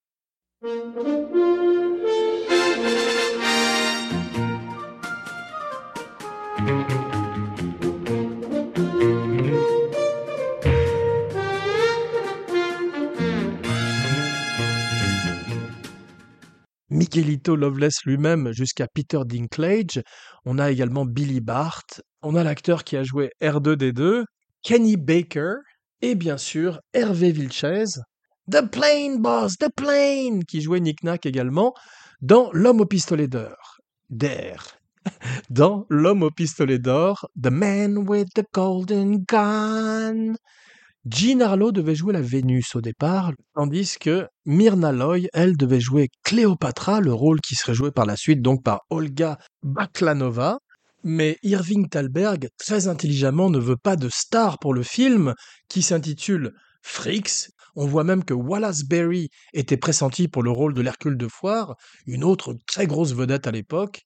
Michelito 17.01 17.55
Loveless 17.55 18.05
lui-même 18.05 18.51
jusqu'à 18.51 18.85
Peter 18.85 19.21
Dinklage. 19.25 20.03
On 20.45 20.59
a 20.59 20.69
également 20.69 21.03
Billy 21.03 21.41
Bart. 21.41 21.85
On 22.21 22.35
a 22.35 22.43
l'acteur 22.43 22.83
qui 22.83 22.95
a 22.95 23.01
joué 23.01 23.31
R2D2, 23.41 24.25
Kenny 24.61 24.97
Baker 24.97 25.55
et 26.03 26.13
bien 26.13 26.37
sûr 26.37 26.79
Hervé 26.93 27.31
Vilches. 27.31 27.97
The 28.51 28.69
Plane 28.69 29.19
Boss, 29.19 29.57
The 29.57 29.69
Plane, 29.75 30.43
qui 30.43 30.61
jouait 30.61 30.79
Nick 30.79 31.03
Nack 31.03 31.25
également 31.25 31.73
dans 32.21 32.51
L'homme 32.53 32.81
au 32.81 32.85
pistolet 32.85 33.27
d'or. 33.27 33.79
D'air. 34.11 34.77
Dans 35.49 35.87
L'homme 35.89 36.21
au 36.21 36.29
pistolet 36.29 36.77
d'or, 36.77 37.27
The 37.41 37.49
Man 37.49 37.97
with 38.07 38.27
the 38.35 38.43
Golden 38.53 39.25
Gun. 39.27 40.35
Jean 41.09 41.41
Harlow 41.41 41.71
devait 41.71 41.95
jouer 41.95 42.13
la 42.13 42.21
Vénus 42.21 42.75
au 42.75 42.81
départ, 42.81 43.31
tandis 43.55 43.97
que 43.99 44.27
Myrna 44.45 44.91
Loy, 44.91 45.27
elle, 45.33 45.57
devait 45.57 45.79
jouer 45.79 46.09
Cléopatra, 46.23 47.01
le 47.01 47.11
rôle 47.11 47.41
qui 47.41 47.55
serait 47.55 47.73
joué 47.73 47.89
par 47.91 48.05
la 48.05 48.15
suite 48.15 48.43
donc 48.43 48.63
par 48.63 48.81
Olga 48.91 49.39
Baklanova. 49.63 50.59
Mais 51.03 51.39
Irving 51.41 51.89
Thalberg, 51.89 52.49
très 52.59 52.87
intelligemment, 52.87 53.49
ne 53.49 53.57
veut 53.57 53.77
pas 53.77 53.95
de 53.95 54.09
star 54.09 54.59
pour 54.59 54.75
le 54.75 54.83
film, 54.83 55.33
qui 55.67 55.81
s'intitule 55.81 56.51
Freaks. 56.83 57.49
On 57.75 57.87
voit 57.87 58.03
même 58.03 58.23
que 58.23 58.35
Wallace 58.35 58.83
Berry 58.83 59.29
était 59.53 59.77
pressenti 59.77 60.27
pour 60.27 60.43
le 60.43 60.51
rôle 60.51 60.75
de 60.75 60.81
l'Hercule 60.81 61.17
de 61.17 61.27
Foire, 61.27 61.77
une 62.05 62.23
autre 62.23 62.55
très 62.67 62.85
grosse 62.85 63.15
vedette 63.15 63.47
à 63.47 63.51
l'époque. 63.51 64.01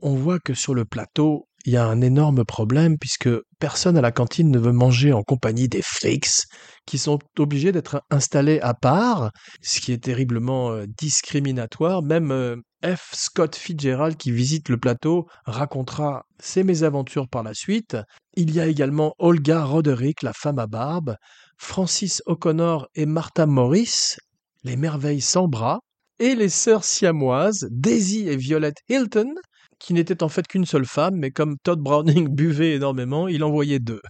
On 0.00 0.14
voit 0.14 0.38
que 0.40 0.54
sur 0.54 0.74
le 0.74 0.86
plateau, 0.86 1.46
il 1.64 1.72
y 1.72 1.76
a 1.76 1.86
un 1.86 2.00
énorme 2.00 2.44
problème 2.44 2.98
puisque 2.98 3.28
personne 3.58 3.96
à 3.96 4.00
la 4.00 4.12
cantine 4.12 4.50
ne 4.50 4.58
veut 4.58 4.72
manger 4.72 5.12
en 5.12 5.22
compagnie 5.22 5.68
des 5.68 5.82
freaks 5.82 6.46
qui 6.86 6.98
sont 6.98 7.18
obligés 7.38 7.72
d'être 7.72 8.02
installés 8.10 8.58
à 8.60 8.74
part, 8.74 9.30
ce 9.62 9.80
qui 9.80 9.92
est 9.92 10.02
terriblement 10.02 10.72
euh, 10.72 10.86
discriminatoire. 10.98 12.02
Même 12.02 12.32
euh, 12.32 12.56
F. 12.84 13.10
Scott 13.14 13.54
Fitzgerald 13.54 14.16
qui 14.16 14.32
visite 14.32 14.68
le 14.68 14.78
plateau 14.78 15.26
racontera 15.44 16.24
ses 16.40 16.64
mésaventures 16.64 17.28
par 17.28 17.44
la 17.44 17.54
suite. 17.54 17.96
Il 18.34 18.52
y 18.52 18.60
a 18.60 18.66
également 18.66 19.14
Olga 19.18 19.64
Roderick, 19.64 20.22
la 20.22 20.32
femme 20.32 20.58
à 20.58 20.66
barbe, 20.66 21.16
Francis 21.56 22.22
O'Connor 22.26 22.88
et 22.96 23.06
Martha 23.06 23.46
Morris, 23.46 24.16
les 24.64 24.76
merveilles 24.76 25.20
sans 25.20 25.46
bras, 25.46 25.80
et 26.18 26.34
les 26.34 26.48
sœurs 26.48 26.84
siamoises, 26.84 27.68
Daisy 27.70 28.28
et 28.28 28.36
Violet 28.36 28.74
Hilton, 28.88 29.34
qui 29.82 29.94
n'était 29.94 30.22
en 30.22 30.28
fait 30.28 30.46
qu'une 30.46 30.64
seule 30.64 30.86
femme, 30.86 31.16
mais 31.16 31.32
comme 31.32 31.56
Todd 31.58 31.80
Browning 31.80 32.28
buvait 32.34 32.74
énormément, 32.74 33.26
il 33.26 33.42
envoyait 33.42 33.80
deux. 33.80 34.00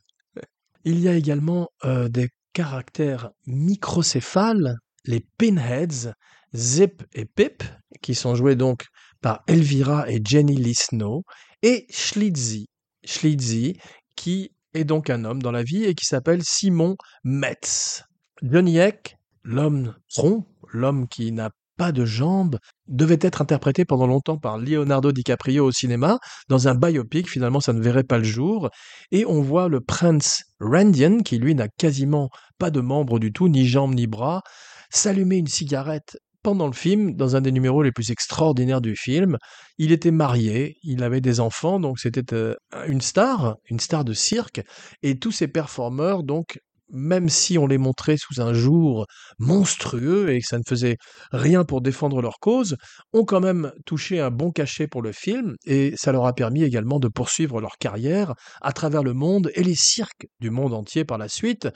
Il 0.85 1.01
y 1.01 1.09
a 1.09 1.15
également 1.15 1.69
euh, 1.85 2.09
des 2.09 2.29
caractères 2.53 3.31
microcéphales, 3.47 4.77
les 5.07 5.25
Pinheads, 5.39 6.13
Zip 6.55 7.03
et 7.15 7.25
Pip, 7.25 7.65
qui 8.03 8.15
sont 8.15 8.35
joués 8.35 8.57
donc 8.57 8.85
par 9.23 9.43
Elvira 9.47 10.11
et 10.11 10.21
Jenny 10.23 10.57
Lee 10.57 10.75
Snow, 10.75 11.23
et 11.63 11.87
Schlitzy, 11.89 12.67
Schlitzy, 13.05 13.79
qui 14.15 14.51
est 14.75 14.85
donc 14.85 15.09
un 15.09 15.25
homme 15.25 15.41
dans 15.41 15.53
la 15.53 15.63
vie 15.63 15.85
et 15.85 15.95
qui 15.95 16.05
s'appelle 16.05 16.43
Simon 16.43 16.97
Metz. 17.25 18.03
Johnny 18.43 18.79
Eck, 18.79 19.17
l'homme 19.43 19.95
tronc, 20.11 20.45
l'homme 20.73 21.09
qui 21.09 21.33
n'a 21.33 21.51
pas 21.83 21.91
de 21.91 22.05
jambes, 22.05 22.59
devait 22.87 23.19
être 23.21 23.43
interprété 23.43 23.85
pendant 23.85 24.07
longtemps 24.07 24.39
par 24.39 24.57
Leonardo 24.57 25.11
DiCaprio 25.11 25.65
au 25.67 25.73
cinéma, 25.73 26.21
dans 26.49 26.69
un 26.69 26.77
biopic, 26.77 27.29
finalement 27.29 27.59
ça 27.59 27.73
ne 27.73 27.83
verrait 27.83 28.05
pas 28.05 28.19
le 28.19 28.25
jour, 28.25 28.71
et 29.11 29.27
on 29.27 29.43
voit 29.43 29.69
le 29.69 29.81
prince 29.81 30.45
Randian, 30.61 31.23
qui 31.25 31.39
lui 31.39 31.57
n'a 31.57 31.67
quasiment 31.67 32.29
pas 32.61 32.71
de 32.71 32.81
membres 32.81 33.19
du 33.19 33.33
tout, 33.33 33.49
ni 33.49 33.67
jambes 33.67 33.97
ni 33.97 34.07
bras, 34.07 34.43
s'allumer 34.91 35.39
une 35.39 35.49
cigarette 35.49 36.19
pendant 36.45 36.69
le 36.69 36.73
film, 36.73 37.17
dans 37.17 37.35
un 37.35 37.41
des 37.41 37.51
numéros 37.51 37.83
les 37.83 37.91
plus 37.91 38.13
extraordinaires 38.13 38.81
du 38.81 38.95
film. 38.95 39.37
Il 39.77 39.91
était 39.91 40.13
marié, 40.13 40.77
il 40.85 41.03
avait 41.03 41.21
des 41.21 41.41
enfants, 41.41 41.81
donc 41.81 41.99
c'était 41.99 42.33
euh, 42.33 42.55
une 42.87 43.01
star, 43.01 43.57
une 43.69 43.81
star 43.81 44.05
de 44.05 44.13
cirque, 44.13 44.61
et 45.03 45.19
tous 45.19 45.33
ces 45.33 45.49
performeurs, 45.49 46.23
donc, 46.23 46.61
même 46.93 47.29
si 47.29 47.59
on 47.59 47.67
les 47.67 47.79
montrait 47.79 48.17
sous 48.17 48.41
un 48.41 48.53
jour 48.53 49.07
monstrueux 49.39 50.31
et 50.31 50.41
que 50.41 50.47
ça 50.47 50.59
ne 50.59 50.63
faisait 50.67 50.97
rien 51.33 51.65
pour 51.65 51.81
défendre 51.81 52.21
leur 52.23 52.39
cause, 52.41 52.77
ont 53.13 53.25
quand 53.25 53.41
même 53.41 53.73
touché 53.87 54.21
un 54.21 54.31
bon 54.31 54.51
cachet 54.51 54.87
pour 54.87 55.03
le 55.03 55.13
film, 55.13 55.57
et 55.65 55.95
ça 55.97 56.13
leur 56.13 56.27
a 56.27 56.35
permis 56.35 56.63
également 56.63 57.01
de 57.01 57.09
poursuivre 57.09 57.61
leur 57.61 57.79
carrière 57.79 58.35
à 58.61 58.73
travers 58.73 59.03
le 59.03 59.15
monde 59.15 59.51
et 59.55 59.63
les 59.63 59.75
cirques 59.75 60.27
du 60.41 60.51
monde 60.51 60.75
entier 60.75 61.05
par 61.05 61.19
la 61.19 61.29
suite. 61.29 61.69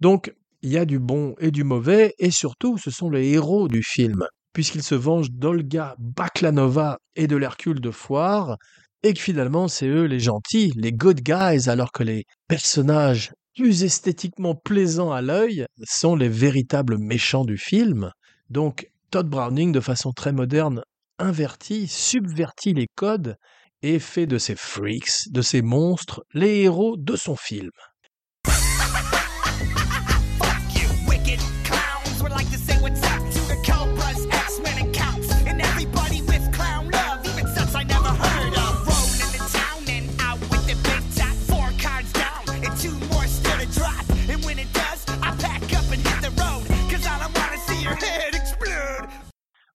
Donc, 0.00 0.32
il 0.62 0.70
y 0.70 0.78
a 0.78 0.84
du 0.84 0.98
bon 0.98 1.34
et 1.40 1.50
du 1.50 1.64
mauvais, 1.64 2.14
et 2.18 2.30
surtout, 2.30 2.78
ce 2.78 2.90
sont 2.90 3.10
les 3.10 3.28
héros 3.30 3.66
du 3.68 3.82
film, 3.82 4.26
puisqu'ils 4.52 4.82
se 4.82 4.94
vengent 4.94 5.30
d'Olga 5.30 5.94
Baklanova 5.98 6.98
et 7.16 7.26
de 7.26 7.36
l'Hercule 7.36 7.80
de 7.80 7.90
Foire, 7.90 8.56
et 9.02 9.14
que 9.14 9.20
finalement, 9.20 9.68
c'est 9.68 9.86
eux 9.86 10.04
les 10.04 10.20
gentils, 10.20 10.72
les 10.76 10.92
good 10.92 11.20
guys, 11.22 11.70
alors 11.70 11.92
que 11.92 12.02
les 12.02 12.24
personnages 12.48 13.32
plus 13.56 13.84
esthétiquement 13.84 14.54
plaisants 14.54 15.12
à 15.12 15.22
l'œil 15.22 15.66
sont 15.84 16.16
les 16.16 16.28
véritables 16.28 16.98
méchants 16.98 17.44
du 17.44 17.58
film. 17.58 18.10
Donc, 18.48 18.90
Todd 19.10 19.28
Browning, 19.28 19.72
de 19.72 19.80
façon 19.80 20.12
très 20.12 20.32
moderne, 20.32 20.82
invertit, 21.18 21.86
subvertit 21.88 22.74
les 22.74 22.86
codes 22.94 23.36
et 23.82 23.98
fait 23.98 24.26
de 24.26 24.38
ces 24.38 24.56
freaks, 24.56 25.30
de 25.30 25.42
ces 25.42 25.62
monstres, 25.62 26.22
les 26.34 26.62
héros 26.62 26.96
de 26.96 27.16
son 27.16 27.36
film. 27.36 27.70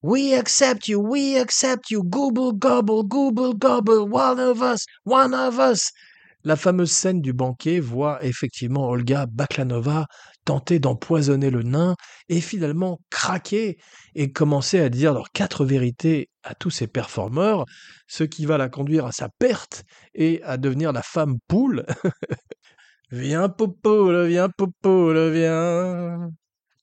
We 0.07 0.35
accept 0.35 0.87
you, 0.87 0.99
we 0.99 1.35
accept 1.35 1.89
you, 1.89 2.03
gobble 2.03 2.53
gobble, 2.53 3.01
gobble 3.01 3.55
gobble, 3.55 4.07
one 4.07 4.39
of 4.39 4.61
us, 4.61 4.85
one 5.03 5.33
of 5.33 5.57
us. 5.57 5.91
La 6.43 6.55
fameuse 6.55 6.91
scène 6.91 7.21
du 7.21 7.33
banquet 7.33 7.79
voit 7.79 8.23
effectivement 8.23 8.87
Olga 8.87 9.25
Baklanova 9.25 10.05
tenter 10.45 10.77
d'empoisonner 10.77 11.49
le 11.49 11.63
nain 11.63 11.95
et 12.29 12.39
finalement 12.39 12.99
craquer 13.09 13.79
et 14.13 14.31
commencer 14.31 14.79
à 14.79 14.89
dire 14.89 15.11
leurs 15.11 15.31
quatre 15.31 15.65
vérités 15.65 16.29
à 16.43 16.53
tous 16.53 16.69
ses 16.69 16.85
performeurs, 16.85 17.65
ce 18.05 18.23
qui 18.23 18.45
va 18.45 18.59
la 18.59 18.69
conduire 18.69 19.07
à 19.07 19.11
sa 19.11 19.29
perte 19.39 19.85
et 20.13 20.39
à 20.43 20.57
devenir 20.57 20.93
la 20.93 21.01
femme 21.01 21.37
poule. 21.47 21.83
viens 23.09 23.49
Popo, 23.49 24.27
viens 24.27 24.49
Popo, 24.55 25.31
viens. 25.31 26.29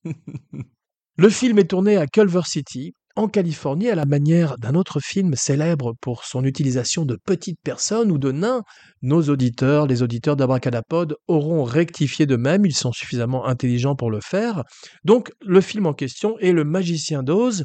Le 1.19 1.29
film 1.29 1.61
est 1.61 1.71
tourné 1.71 1.99
à 1.99 2.09
Culver 2.09 2.41
City, 2.45 2.95
en 3.17 3.29
Californie 3.29 3.91
à 3.91 3.95
la 3.95 4.07
manière 4.07 4.57
d'un 4.59 4.75
autre 4.75 5.01
film 5.01 5.35
célèbre 5.35 5.95
pour 6.01 6.25
son 6.25 6.45
utilisation 6.45 7.05
de 7.05 7.17
petites 7.17 7.61
personnes 7.63 8.11
ou 8.11 8.19
de 8.19 8.33
nains. 8.33 8.63
Nos 9.03 9.29
auditeurs, 9.29 9.87
les 9.87 10.03
auditeurs 10.03 10.37
d'Abracadapod, 10.37 11.17
auront 11.29 11.65
rectifié 11.65 12.27
de 12.27 12.37
même, 12.37 12.65
ils 12.65 12.75
sont 12.75 12.93
suffisamment 12.93 13.47
intelligents 13.47 13.97
pour 13.97 14.11
le 14.11 14.21
faire. 14.21 14.63
Donc, 15.05 15.33
le 15.41 15.61
film 15.61 15.87
en 15.87 15.93
question 15.93 16.39
est 16.39 16.53
Le 16.53 16.65
Magicien 16.65 17.23
d'Oz. 17.23 17.65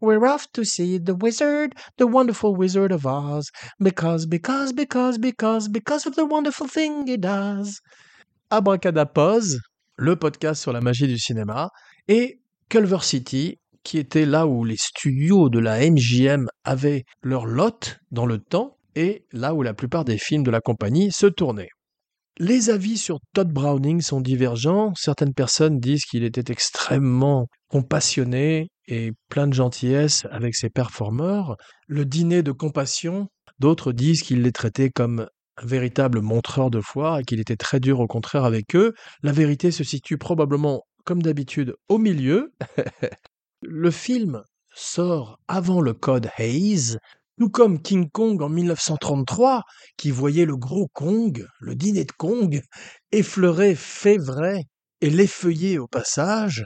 We're 0.00 0.24
off 0.24 0.46
to 0.52 0.64
see 0.64 0.98
the 1.00 1.14
wizard, 1.22 1.72
the 1.98 2.04
wonderful 2.04 2.56
wizard 2.56 2.92
of 2.92 3.06
Oz, 3.06 3.50
because, 3.80 4.26
because, 4.26 4.72
because, 4.72 5.18
because, 5.18 5.68
because 5.68 6.06
of 6.06 6.14
the 6.14 6.26
wonderful 6.28 6.66
thing 6.68 7.06
he 7.06 7.18
does. 7.18 7.80
Abracadapod, 8.50 9.44
le 9.96 10.16
podcast 10.16 10.62
sur 10.62 10.72
la 10.72 10.80
magie 10.80 11.06
du 11.06 11.18
cinéma, 11.18 11.70
et 12.08 12.40
Culver 12.68 12.98
City, 13.02 13.58
qui 13.82 13.98
était 13.98 14.26
là 14.26 14.46
où 14.46 14.64
les 14.64 14.76
studios 14.76 15.48
de 15.48 15.58
la 15.58 15.78
MGM 15.78 16.48
avaient 16.64 17.04
leur 17.22 17.46
lot 17.46 17.98
dans 18.10 18.26
le 18.26 18.38
temps 18.38 18.76
et 18.94 19.24
là 19.32 19.54
où 19.54 19.62
la 19.62 19.74
plupart 19.74 20.04
des 20.04 20.18
films 20.18 20.42
de 20.42 20.50
la 20.50 20.60
compagnie 20.60 21.12
se 21.12 21.26
tournaient. 21.26 21.70
Les 22.40 22.70
avis 22.70 22.98
sur 22.98 23.18
Todd 23.34 23.50
Browning 23.52 24.00
sont 24.00 24.20
divergents. 24.20 24.92
Certaines 24.94 25.34
personnes 25.34 25.80
disent 25.80 26.04
qu'il 26.04 26.22
était 26.22 26.52
extrêmement 26.52 27.48
compassionné 27.68 28.68
et 28.86 29.10
plein 29.28 29.48
de 29.48 29.54
gentillesse 29.54 30.24
avec 30.30 30.54
ses 30.54 30.70
performeurs. 30.70 31.56
Le 31.88 32.04
dîner 32.04 32.44
de 32.44 32.52
compassion, 32.52 33.26
d'autres 33.58 33.92
disent 33.92 34.22
qu'il 34.22 34.42
les 34.42 34.52
traitait 34.52 34.90
comme 34.90 35.26
un 35.60 35.66
véritable 35.66 36.20
montreur 36.20 36.70
de 36.70 36.80
foi 36.80 37.20
et 37.20 37.24
qu'il 37.24 37.40
était 37.40 37.56
très 37.56 37.80
dur 37.80 37.98
au 37.98 38.06
contraire 38.06 38.44
avec 38.44 38.76
eux. 38.76 38.94
La 39.24 39.32
vérité 39.32 39.72
se 39.72 39.82
situe 39.82 40.16
probablement, 40.16 40.82
comme 41.04 41.22
d'habitude, 41.22 41.74
au 41.88 41.98
milieu. 41.98 42.52
le 43.62 43.90
film 43.90 44.42
sort 44.74 45.38
avant 45.48 45.80
le 45.80 45.94
code 45.94 46.30
Hayes, 46.38 46.98
tout 47.38 47.50
comme 47.50 47.80
King 47.80 48.08
Kong 48.10 48.42
en 48.42 48.48
1933, 48.48 49.62
qui 49.96 50.10
voyait 50.10 50.44
le 50.44 50.56
gros 50.56 50.88
Kong, 50.92 51.46
le 51.60 51.74
dîner 51.74 52.04
de 52.04 52.12
Kong, 52.12 52.62
effleurer 53.12 53.74
fait 53.74 54.18
vrai 54.18 54.64
et 55.00 55.10
l'effeuiller 55.10 55.78
au 55.78 55.86
passage. 55.86 56.64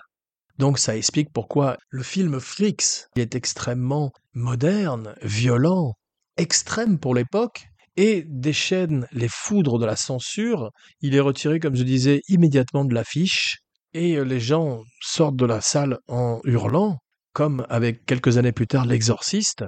Donc 0.58 0.78
ça 0.78 0.96
explique 0.96 1.32
pourquoi 1.32 1.76
le 1.90 2.02
film 2.02 2.40
Freaks 2.40 3.06
est 3.16 3.34
extrêmement 3.34 4.12
moderne, 4.34 5.14
violent, 5.22 5.94
extrême 6.36 6.98
pour 6.98 7.14
l'époque, 7.14 7.66
et 7.96 8.24
déchaîne 8.26 9.06
les 9.12 9.28
foudres 9.28 9.78
de 9.78 9.84
la 9.84 9.96
censure. 9.96 10.70
Il 11.02 11.14
est 11.14 11.20
retiré, 11.20 11.60
comme 11.60 11.76
je 11.76 11.82
disais, 11.82 12.22
immédiatement 12.28 12.86
de 12.86 12.94
l'affiche, 12.94 13.58
et 13.94 14.16
euh, 14.16 14.22
les 14.22 14.40
gens 14.40 14.82
sortent 15.00 15.36
de 15.36 15.46
la 15.46 15.60
salle 15.60 15.98
en 16.08 16.40
hurlant, 16.44 16.98
comme 17.32 17.66
avec 17.68 18.04
quelques 18.06 18.38
années 18.38 18.52
plus 18.52 18.66
tard 18.66 18.86
l'exorciste. 18.86 19.64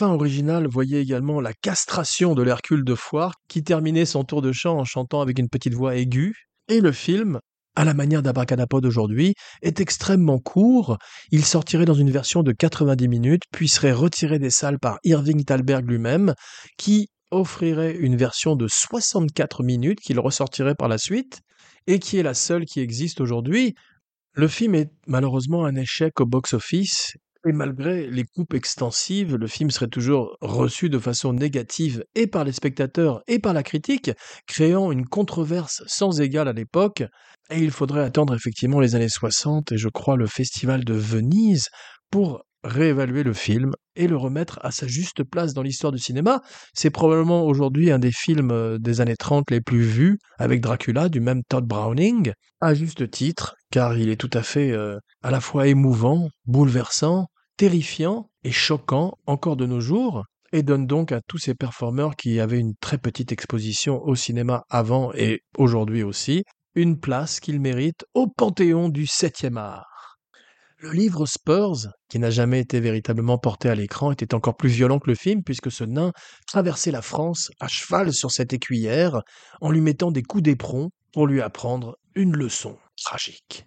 Fin 0.00 0.14
originale 0.14 0.66
voyait 0.66 1.02
également 1.02 1.42
la 1.42 1.52
castration 1.52 2.34
de 2.34 2.42
l'Hercule 2.42 2.84
de 2.84 2.94
Foire, 2.94 3.34
qui 3.48 3.62
terminait 3.62 4.06
son 4.06 4.24
tour 4.24 4.40
de 4.40 4.50
chant 4.50 4.78
en 4.78 4.84
chantant 4.86 5.20
avec 5.20 5.38
une 5.38 5.50
petite 5.50 5.74
voix 5.74 5.94
aiguë, 5.94 6.32
et 6.68 6.80
le 6.80 6.90
film, 6.90 7.38
à 7.76 7.84
la 7.84 7.92
manière 7.92 8.22
d'Abracadapod 8.22 8.86
aujourd'hui, 8.86 9.34
est 9.60 9.78
extrêmement 9.78 10.38
court. 10.38 10.96
Il 11.32 11.44
sortirait 11.44 11.84
dans 11.84 11.92
une 11.92 12.10
version 12.10 12.42
de 12.42 12.52
90 12.52 13.08
minutes, 13.08 13.42
puis 13.52 13.68
serait 13.68 13.92
retiré 13.92 14.38
des 14.38 14.48
salles 14.48 14.78
par 14.78 14.96
Irving 15.04 15.44
Thalberg 15.44 15.86
lui-même, 15.86 16.32
qui 16.78 17.08
offrirait 17.30 17.94
une 17.94 18.16
version 18.16 18.56
de 18.56 18.68
64 18.68 19.62
minutes 19.62 20.00
qu'il 20.00 20.18
ressortirait 20.18 20.76
par 20.76 20.88
la 20.88 20.96
suite, 20.96 21.40
et 21.86 21.98
qui 21.98 22.16
est 22.16 22.22
la 22.22 22.32
seule 22.32 22.64
qui 22.64 22.80
existe 22.80 23.20
aujourd'hui. 23.20 23.74
Le 24.32 24.48
film 24.48 24.74
est 24.76 24.88
malheureusement 25.06 25.66
un 25.66 25.74
échec 25.74 26.18
au 26.22 26.24
box-office, 26.24 27.16
et 27.46 27.52
malgré 27.52 28.06
les 28.06 28.24
coupes 28.24 28.54
extensives, 28.54 29.36
le 29.36 29.46
film 29.46 29.70
serait 29.70 29.88
toujours 29.88 30.36
reçu 30.40 30.90
de 30.90 30.98
façon 30.98 31.32
négative 31.32 32.04
et 32.14 32.26
par 32.26 32.44
les 32.44 32.52
spectateurs 32.52 33.22
et 33.28 33.38
par 33.38 33.54
la 33.54 33.62
critique, 33.62 34.10
créant 34.46 34.92
une 34.92 35.06
controverse 35.06 35.82
sans 35.86 36.20
égale 36.20 36.48
à 36.48 36.52
l'époque. 36.52 37.02
Et 37.50 37.58
il 37.58 37.70
faudrait 37.70 38.04
attendre 38.04 38.34
effectivement 38.34 38.80
les 38.80 38.94
années 38.94 39.08
60 39.08 39.72
et 39.72 39.78
je 39.78 39.88
crois 39.88 40.16
le 40.16 40.26
festival 40.26 40.84
de 40.84 40.94
Venise 40.94 41.68
pour 42.10 42.42
réévaluer 42.64 43.22
le 43.22 43.32
film 43.32 43.72
et 43.96 44.06
le 44.06 44.16
remettre 44.16 44.58
à 44.62 44.70
sa 44.70 44.86
juste 44.86 45.24
place 45.24 45.54
dans 45.54 45.62
l'histoire 45.62 45.92
du 45.92 45.98
cinéma. 45.98 46.42
C'est 46.74 46.90
probablement 46.90 47.44
aujourd'hui 47.44 47.90
un 47.90 47.98
des 47.98 48.12
films 48.12 48.50
euh, 48.50 48.78
des 48.78 49.00
années 49.00 49.16
30 49.16 49.50
les 49.50 49.60
plus 49.60 49.82
vus, 49.82 50.18
avec 50.38 50.60
Dracula 50.60 51.08
du 51.08 51.20
même 51.20 51.42
Todd 51.48 51.64
Browning, 51.64 52.32
à 52.60 52.74
juste 52.74 53.10
titre, 53.10 53.56
car 53.70 53.96
il 53.96 54.08
est 54.08 54.20
tout 54.20 54.30
à 54.32 54.42
fait 54.42 54.72
euh, 54.72 54.98
à 55.22 55.30
la 55.30 55.40
fois 55.40 55.66
émouvant, 55.66 56.28
bouleversant, 56.46 57.26
terrifiant 57.56 58.30
et 58.44 58.52
choquant 58.52 59.14
encore 59.26 59.56
de 59.56 59.66
nos 59.66 59.80
jours, 59.80 60.24
et 60.52 60.62
donne 60.62 60.86
donc 60.86 61.12
à 61.12 61.20
tous 61.20 61.38
ces 61.38 61.54
performeurs 61.54 62.16
qui 62.16 62.40
avaient 62.40 62.58
une 62.58 62.74
très 62.80 62.98
petite 62.98 63.32
exposition 63.32 64.02
au 64.02 64.14
cinéma 64.14 64.64
avant 64.68 65.12
et 65.14 65.42
aujourd'hui 65.56 66.02
aussi, 66.02 66.44
une 66.74 66.98
place 66.98 67.40
qu'ils 67.40 67.60
méritent 67.60 68.04
au 68.14 68.28
panthéon 68.28 68.88
du 68.88 69.06
septième 69.06 69.56
art. 69.56 69.89
Le 70.82 70.92
livre 70.92 71.26
Spurs, 71.26 71.88
qui 72.08 72.18
n'a 72.18 72.30
jamais 72.30 72.58
été 72.58 72.80
véritablement 72.80 73.36
porté 73.36 73.68
à 73.68 73.74
l'écran, 73.74 74.12
était 74.12 74.34
encore 74.34 74.56
plus 74.56 74.70
violent 74.70 74.98
que 74.98 75.10
le 75.10 75.14
film 75.14 75.42
puisque 75.44 75.70
ce 75.70 75.84
nain 75.84 76.10
traversait 76.46 76.90
la 76.90 77.02
France 77.02 77.50
à 77.60 77.68
cheval 77.68 78.14
sur 78.14 78.30
cette 78.30 78.54
écuyère 78.54 79.20
en 79.60 79.70
lui 79.70 79.82
mettant 79.82 80.10
des 80.10 80.22
coups 80.22 80.42
d'éperon 80.42 80.88
pour 81.12 81.26
lui 81.26 81.42
apprendre 81.42 81.98
une 82.14 82.34
leçon 82.34 82.78
tragique. 82.96 83.66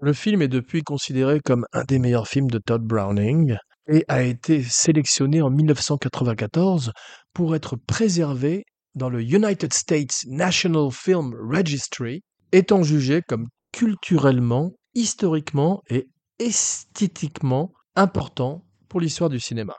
Le 0.00 0.12
film 0.12 0.42
est 0.42 0.48
depuis 0.48 0.82
considéré 0.82 1.38
comme 1.38 1.66
un 1.72 1.84
des 1.84 2.00
meilleurs 2.00 2.26
films 2.26 2.50
de 2.50 2.58
Todd 2.58 2.82
Browning 2.82 3.56
et 3.86 4.04
a 4.08 4.22
été 4.22 4.60
sélectionné 4.64 5.42
en 5.42 5.50
1994 5.50 6.90
pour 7.32 7.54
être 7.54 7.76
préservé 7.76 8.64
dans 8.96 9.08
le 9.08 9.22
United 9.22 9.72
States 9.72 10.24
National 10.26 10.90
Film 10.90 11.32
Registry, 11.48 12.22
étant 12.50 12.82
jugé 12.82 13.22
comme 13.22 13.46
culturellement, 13.70 14.72
historiquement 14.94 15.80
et 15.88 16.08
esthétiquement 16.40 17.72
important 17.94 18.64
pour 18.88 19.00
l'histoire 19.00 19.30
du 19.30 19.38
cinéma. 19.38 19.76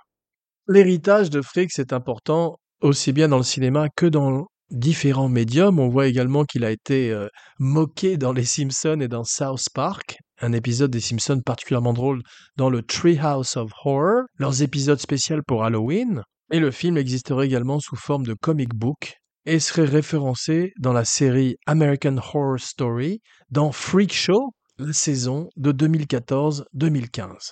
L'héritage 0.67 1.30
de 1.30 1.41
Fricks 1.41 1.80
est 1.80 1.91
important 1.91 2.58
aussi 2.82 3.12
bien 3.12 3.28
dans 3.28 3.38
le 3.38 3.43
cinéma 3.43 3.88
que 3.95 4.06
dans 4.06 4.45
différents 4.69 5.28
médiums. 5.28 5.80
On 5.80 5.89
voit 5.89 6.08
également 6.08 6.45
qu'il 6.45 6.63
a 6.63 6.71
été 6.71 7.12
euh, 7.12 7.28
moqué 7.60 8.17
dans 8.17 8.32
Les 8.32 8.45
Simpsons 8.45 9.02
et 9.02 9.08
dans 9.08 9.24
South 9.24 9.67
Park, 9.74 10.17
un 10.39 10.54
épisode 10.54 10.91
des 10.91 11.02
Simpsons 11.02 11.41
particulièrement 11.45 11.93
drôle 11.93 12.21
dans 12.58 12.69
le 12.69 12.82
Treehouse 12.82 13.58
of 13.58 13.71
Horror, 13.84 14.24
leurs 14.38 14.62
épisodes 14.62 15.00
spéciaux 15.00 15.41
pour 15.45 15.63
Halloween. 15.65 16.24
Et 16.54 16.60
le 16.60 16.71
film 16.71 16.97
existerait 16.97 17.45
également 17.45 17.80
sous 17.80 17.95
forme 17.95 18.26
de 18.26 18.34
comic 18.34 18.74
book 18.74 19.13
et 19.45 19.60
serait 19.60 19.86
référencé 19.86 20.71
dans 20.80 20.93
la 20.93 21.06
série 21.06 21.56
American 21.65 22.17
Horror 22.17 22.60
Story 22.60 23.19
dans 23.50 23.71
Freak 23.71 24.13
Show, 24.13 24.54
la 24.86 24.94
saison 24.94 25.50
de 25.58 25.72
2014-2015. 25.72 27.52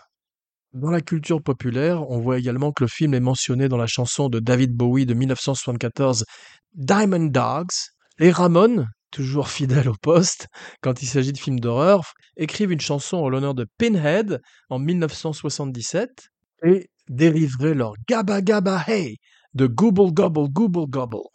Dans 0.73 0.89
la 0.89 1.01
culture 1.01 1.41
populaire, 1.41 2.09
on 2.09 2.19
voit 2.19 2.37
également 2.39 2.71
que 2.71 2.83
le 2.83 2.87
film 2.87 3.13
est 3.13 3.19
mentionné 3.19 3.69
dans 3.69 3.77
la 3.77 3.87
chanson 3.87 4.29
de 4.29 4.39
David 4.39 4.73
Bowie 4.73 5.05
de 5.05 5.13
1974, 5.13 6.25
Diamond 6.73 7.25
Dogs. 7.25 7.73
Les 8.17 8.31
Ramones, 8.31 8.87
toujours 9.11 9.49
fidèles 9.49 9.89
au 9.89 9.95
poste 10.01 10.47
quand 10.81 11.01
il 11.01 11.07
s'agit 11.07 11.31
de 11.31 11.37
films 11.37 11.59
d'horreur, 11.59 12.13
écrivent 12.35 12.71
une 12.71 12.81
chanson 12.81 13.17
en 13.17 13.29
l'honneur 13.29 13.53
de 13.53 13.65
Pinhead 13.77 14.41
en 14.69 14.79
1977 14.79 16.29
et 16.63 16.89
dériveraient 17.09 17.73
leur 17.75 17.93
Gabba 18.07 18.41
Gabba 18.41 18.83
Hey 18.87 19.17
de 19.53 19.67
Gooble 19.67 20.13
Gobble 20.13 20.49
Gooble 20.49 20.87
Gobble, 20.89 21.27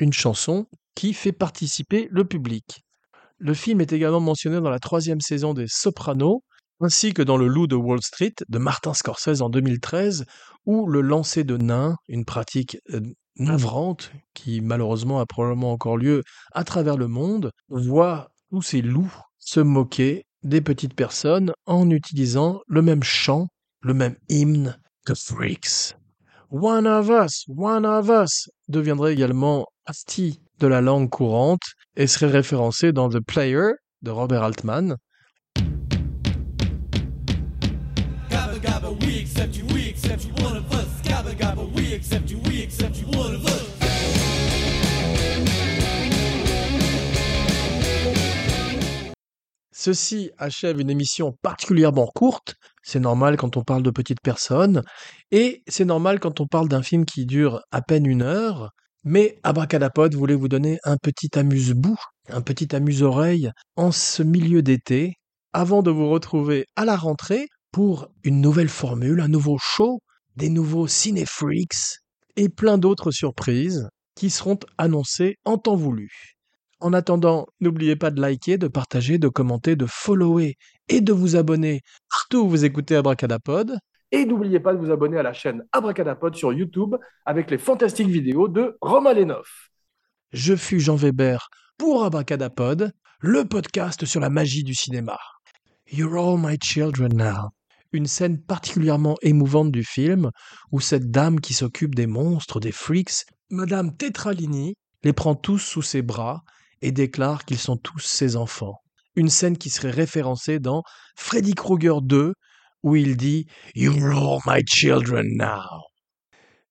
une 0.00 0.12
chanson 0.12 0.66
qui 0.94 1.14
fait 1.14 1.32
participer 1.32 2.08
le 2.10 2.24
public. 2.24 2.82
Le 3.44 3.54
film 3.54 3.80
est 3.80 3.92
également 3.92 4.20
mentionné 4.20 4.60
dans 4.60 4.70
la 4.70 4.78
troisième 4.78 5.20
saison 5.20 5.52
des 5.52 5.66
Sopranos, 5.66 6.44
ainsi 6.78 7.12
que 7.12 7.22
dans 7.22 7.36
Le 7.36 7.48
Loup 7.48 7.66
de 7.66 7.74
Wall 7.74 8.00
Street 8.00 8.34
de 8.48 8.58
Martin 8.58 8.94
Scorsese 8.94 9.42
en 9.42 9.50
2013, 9.50 10.26
ou 10.64 10.86
le 10.86 11.00
lancer 11.00 11.42
de 11.42 11.56
nains, 11.56 11.96
une 12.06 12.24
pratique 12.24 12.78
euh, 12.90 13.00
navrante 13.34 14.12
qui 14.32 14.60
malheureusement 14.60 15.18
a 15.18 15.26
probablement 15.26 15.72
encore 15.72 15.96
lieu 15.96 16.22
à 16.52 16.62
travers 16.62 16.96
le 16.96 17.08
monde, 17.08 17.50
voit 17.68 18.28
tous 18.50 18.62
ces 18.62 18.80
loups 18.80 19.12
se 19.40 19.58
moquer 19.58 20.24
des 20.44 20.60
petites 20.60 20.94
personnes 20.94 21.52
en 21.66 21.90
utilisant 21.90 22.60
le 22.68 22.80
même 22.80 23.02
chant, 23.02 23.48
le 23.80 23.94
même 23.94 24.14
hymne 24.28 24.78
que 25.04 25.14
Freaks. 25.14 25.96
One 26.52 26.86
of 26.86 27.08
Us, 27.08 27.44
One 27.48 27.86
of 27.86 28.08
Us 28.08 28.48
deviendrait 28.68 29.14
également 29.14 29.66
Asti 29.84 30.38
de 30.62 30.68
la 30.68 30.80
langue 30.80 31.10
courante 31.10 31.74
et 31.96 32.06
serait 32.06 32.30
référencé 32.30 32.92
dans 32.92 33.08
The 33.08 33.18
Player 33.18 33.72
de 34.02 34.10
Robert 34.12 34.44
Altman. 34.44 34.96
Ceci 49.72 50.30
achève 50.38 50.78
une 50.78 50.90
émission 50.90 51.36
particulièrement 51.42 52.06
courte. 52.06 52.54
C'est 52.84 53.00
normal 53.00 53.36
quand 53.36 53.56
on 53.56 53.64
parle 53.64 53.82
de 53.82 53.90
petites 53.90 54.20
personnes. 54.20 54.82
Et 55.32 55.64
c'est 55.66 55.84
normal 55.84 56.20
quand 56.20 56.40
on 56.40 56.46
parle 56.46 56.68
d'un 56.68 56.82
film 56.82 57.04
qui 57.04 57.26
dure 57.26 57.62
à 57.72 57.82
peine 57.82 58.06
une 58.06 58.22
heure. 58.22 58.70
Mais 59.04 59.38
Abracadapod 59.42 60.14
voulait 60.14 60.36
vous 60.36 60.48
donner 60.48 60.78
un 60.84 60.96
petit 60.96 61.36
amuse-bout, 61.36 61.98
un 62.28 62.40
petit 62.40 62.74
amuse-oreille 62.74 63.50
en 63.76 63.90
ce 63.90 64.22
milieu 64.22 64.62
d'été, 64.62 65.14
avant 65.52 65.82
de 65.82 65.90
vous 65.90 66.08
retrouver 66.08 66.66
à 66.76 66.84
la 66.84 66.96
rentrée 66.96 67.48
pour 67.72 68.08
une 68.22 68.40
nouvelle 68.40 68.68
formule, 68.68 69.20
un 69.20 69.28
nouveau 69.28 69.58
show, 69.60 70.00
des 70.36 70.50
nouveaux 70.50 70.86
cinéfreaks 70.86 71.98
et 72.36 72.48
plein 72.48 72.78
d'autres 72.78 73.10
surprises 73.10 73.88
qui 74.14 74.30
seront 74.30 74.58
annoncées 74.78 75.36
en 75.44 75.58
temps 75.58 75.76
voulu. 75.76 76.08
En 76.80 76.92
attendant, 76.92 77.46
n'oubliez 77.60 77.96
pas 77.96 78.10
de 78.10 78.20
liker, 78.20 78.58
de 78.58 78.68
partager, 78.68 79.18
de 79.18 79.28
commenter, 79.28 79.76
de 79.76 79.86
follower 79.86 80.54
et 80.88 81.00
de 81.00 81.12
vous 81.12 81.36
abonner 81.36 81.80
partout 82.08 82.38
où 82.38 82.48
vous 82.48 82.64
écoutez 82.64 82.96
Abracadapod. 82.96 83.78
Et 84.14 84.26
n'oubliez 84.26 84.60
pas 84.60 84.74
de 84.74 84.78
vous 84.78 84.90
abonner 84.90 85.16
à 85.16 85.22
la 85.22 85.32
chaîne 85.32 85.64
Abracadapod 85.72 86.36
sur 86.36 86.52
YouTube 86.52 86.96
avec 87.24 87.50
les 87.50 87.56
fantastiques 87.56 88.10
vidéos 88.10 88.46
de 88.46 88.76
Romain 88.82 89.14
Lenoff. 89.14 89.70
Je 90.32 90.54
fus 90.54 90.80
Jean 90.80 90.96
Weber 90.96 91.48
pour 91.78 92.04
Abracadapod, 92.04 92.92
le 93.20 93.44
podcast 93.46 94.04
sur 94.04 94.20
la 94.20 94.28
magie 94.28 94.64
du 94.64 94.74
cinéma. 94.74 95.18
You're 95.90 96.14
all 96.14 96.38
my 96.38 96.58
children 96.62 97.16
now. 97.16 97.52
Une 97.92 98.06
scène 98.06 98.38
particulièrement 98.38 99.16
émouvante 99.22 99.72
du 99.72 99.82
film 99.82 100.30
où 100.72 100.80
cette 100.80 101.10
dame 101.10 101.40
qui 101.40 101.54
s'occupe 101.54 101.94
des 101.94 102.06
monstres, 102.06 102.60
des 102.60 102.72
freaks, 102.72 103.24
Madame 103.48 103.96
Tetralini, 103.96 104.74
les 105.04 105.14
prend 105.14 105.34
tous 105.34 105.58
sous 105.58 105.82
ses 105.82 106.02
bras 106.02 106.42
et 106.82 106.92
déclare 106.92 107.46
qu'ils 107.46 107.58
sont 107.58 107.78
tous 107.78 108.00
ses 108.00 108.36
enfants. 108.36 108.82
Une 109.16 109.30
scène 109.30 109.56
qui 109.56 109.70
serait 109.70 109.90
référencée 109.90 110.58
dans 110.58 110.82
Freddy 111.16 111.54
Krueger 111.54 112.02
2, 112.02 112.34
où 112.82 112.96
il 112.96 113.16
dit 113.16 113.46
You're 113.74 114.12
all 114.12 114.40
my 114.46 114.62
children 114.66 115.36
now. 115.36 115.84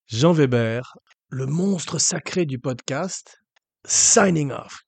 Jean 0.08 0.34
Weber, 0.34 0.82
le 1.30 1.46
monstre 1.46 2.00
sacré 2.00 2.46
du 2.46 2.60
podcast, 2.60 3.38
signing 3.86 4.52
off. 4.52 4.82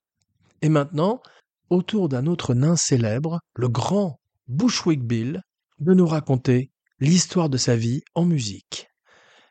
Et 0.61 0.69
maintenant, 0.69 1.21
autour 1.69 2.09
d'un 2.09 2.27
autre 2.27 2.53
nain 2.53 2.75
célèbre, 2.75 3.39
le 3.55 3.69
grand 3.69 4.19
Bushwick 4.47 5.01
Bill, 5.03 5.41
de 5.79 5.93
nous 5.93 6.07
raconter 6.07 6.71
l'histoire 6.99 7.49
de 7.49 7.57
sa 7.57 7.75
vie 7.75 8.01
en 8.15 8.25
musique. 8.25 8.87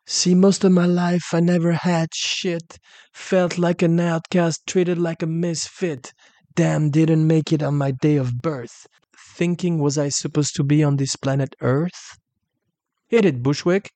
See, 0.07 0.35
most 0.35 0.65
of 0.65 0.73
my 0.73 0.87
life 0.87 1.33
I 1.33 1.41
never 1.41 1.73
had 1.73 2.09
shit. 2.13 2.79
Felt 3.13 3.57
like 3.57 3.83
an 3.83 4.01
outcast, 4.01 4.63
treated 4.67 4.99
like 4.99 5.23
a 5.23 5.27
misfit. 5.27 6.13
Damn, 6.55 6.91
didn't 6.91 7.27
make 7.27 7.53
it 7.53 7.63
on 7.63 7.77
my 7.77 7.93
day 7.93 8.17
of 8.17 8.37
birth. 8.43 8.87
Thinking, 9.35 9.79
was 9.79 9.97
I 9.97 10.11
supposed 10.11 10.55
to 10.57 10.63
be 10.63 10.85
on 10.85 10.97
this 10.97 11.17
planet 11.17 11.57
Earth? 11.63 12.19
Hit 13.09 13.25
it, 13.25 13.43
Bushwick. 13.43 13.91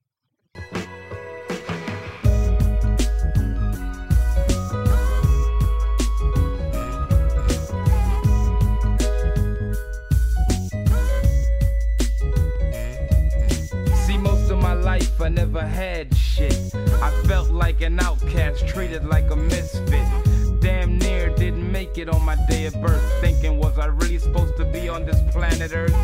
See, 14.04 14.18
most 14.18 14.50
of 14.50 14.58
my 14.58 14.72
life 14.72 15.20
I 15.20 15.28
never 15.28 15.60
had 15.60 16.16
shit. 16.16 16.74
I 16.74 17.10
felt 17.26 17.50
like 17.50 17.82
an 17.82 18.00
outcast, 18.00 18.66
treated 18.66 19.04
like 19.04 19.30
a 19.30 19.36
misfit. 19.36 20.35
Damn 20.66 20.98
near 20.98 21.28
didn't 21.28 21.70
make 21.70 21.96
it 21.96 22.08
on 22.08 22.24
my 22.24 22.34
day 22.48 22.66
of 22.66 22.74
birth. 22.82 23.00
Thinking, 23.20 23.56
was 23.56 23.78
I 23.78 23.86
really 23.86 24.18
supposed 24.18 24.56
to 24.56 24.64
be 24.64 24.88
on 24.88 25.06
this 25.06 25.22
planet 25.30 25.70
Earth? 25.72 25.94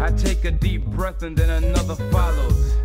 I 0.00 0.12
take 0.12 0.44
a 0.44 0.52
deep 0.52 0.86
breath 0.86 1.24
and 1.24 1.36
then 1.36 1.64
another 1.64 1.96
follows. 2.12 2.76